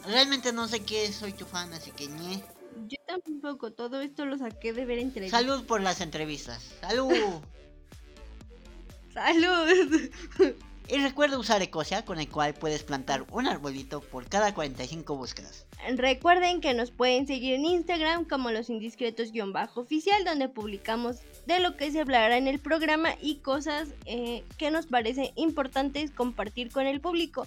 Realmente 0.06 0.52
no 0.52 0.68
sé 0.68 0.80
qué 0.80 1.12
soy 1.12 1.32
tu 1.32 1.44
fan, 1.44 1.72
así 1.72 1.90
que 1.92 2.08
ñe. 2.08 2.42
Yo 2.88 2.98
tampoco, 3.06 3.72
todo 3.72 4.00
esto 4.00 4.26
lo 4.26 4.36
saqué 4.36 4.72
de 4.72 4.84
ver 4.84 4.98
entre 4.98 5.30
Salud 5.30 5.64
por 5.64 5.80
las 5.80 6.00
entrevistas. 6.00 6.60
Salud. 6.80 7.12
Salud. 9.14 10.10
y 10.88 10.98
recuerda 10.98 11.38
usar 11.38 11.62
Ecosia, 11.62 12.04
con 12.04 12.20
el 12.20 12.28
cual 12.28 12.54
puedes 12.54 12.82
plantar 12.82 13.24
un 13.30 13.46
arbolito 13.46 14.00
por 14.00 14.28
cada 14.28 14.54
45 14.54 15.16
búsquedas. 15.16 15.66
Recuerden 15.96 16.60
que 16.60 16.74
nos 16.74 16.90
pueden 16.90 17.26
seguir 17.26 17.54
en 17.54 17.64
Instagram 17.64 18.24
como 18.24 18.50
los 18.50 18.68
indiscretos-oficial, 18.68 20.24
donde 20.24 20.48
publicamos 20.48 21.20
de 21.46 21.60
lo 21.60 21.76
que 21.76 21.90
se 21.90 22.00
hablará 22.00 22.36
en 22.36 22.48
el 22.48 22.58
programa 22.58 23.10
y 23.20 23.36
cosas 23.36 23.88
eh, 24.04 24.44
que 24.58 24.70
nos 24.70 24.86
parece 24.86 25.32
importantes 25.36 26.10
compartir 26.10 26.70
con 26.70 26.86
el 26.86 27.00
público. 27.00 27.46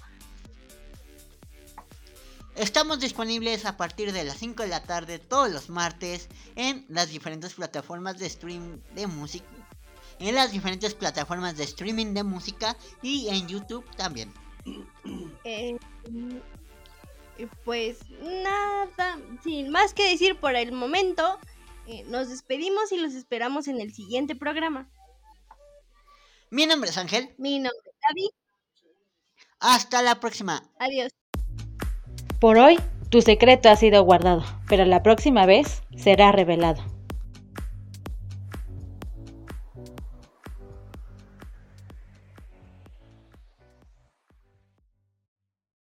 Estamos 2.56 3.00
disponibles 3.00 3.66
a 3.66 3.78
partir 3.78 4.12
de 4.14 4.24
las 4.24 4.38
5 4.38 4.64
de 4.64 4.70
la 4.70 4.82
tarde 4.82 5.20
todos 5.20 5.52
los 5.52 5.70
martes 5.70 6.28
en 6.56 6.86
las 6.90 7.10
diferentes 7.10 7.54
plataformas 7.54 8.18
de 8.18 8.28
stream 8.28 8.82
de 8.96 9.06
música. 9.06 9.46
En 10.20 10.36
las 10.36 10.52
diferentes 10.52 10.94
plataformas 10.94 11.58
de 11.58 11.64
streaming 11.64 12.14
de 12.14 12.24
música 12.24 12.76
y 13.02 13.28
en 13.30 13.48
YouTube 13.48 13.86
también. 13.96 14.34
Eh, 15.44 15.78
pues 17.64 18.00
nada, 18.20 19.20
sin 19.44 19.70
más 19.70 19.94
que 19.94 20.10
decir 20.10 20.40
por 20.40 20.56
el 20.56 20.72
momento, 20.72 21.40
eh, 21.88 22.04
nos 22.08 22.30
despedimos 22.30 22.92
y 22.92 22.98
los 22.98 23.14
esperamos 23.14 23.68
en 23.68 23.80
el 23.80 23.94
siguiente 23.94 24.36
programa. 24.36 24.90
Mi 26.50 26.66
nombre 26.66 26.90
es 26.90 26.98
Ángel. 26.98 27.34
Mi 27.38 27.60
nombre 27.60 27.80
es 27.86 27.96
David. 28.10 28.30
Hasta 29.60 30.02
la 30.02 30.20
próxima. 30.20 30.64
Adiós. 30.80 31.12
Por 32.40 32.58
hoy, 32.58 32.80
tu 33.10 33.22
secreto 33.22 33.70
ha 33.70 33.76
sido 33.76 34.04
guardado, 34.04 34.44
pero 34.68 34.86
la 34.86 35.04
próxima 35.04 35.46
vez 35.46 35.82
será 35.96 36.32
revelado. 36.32 36.97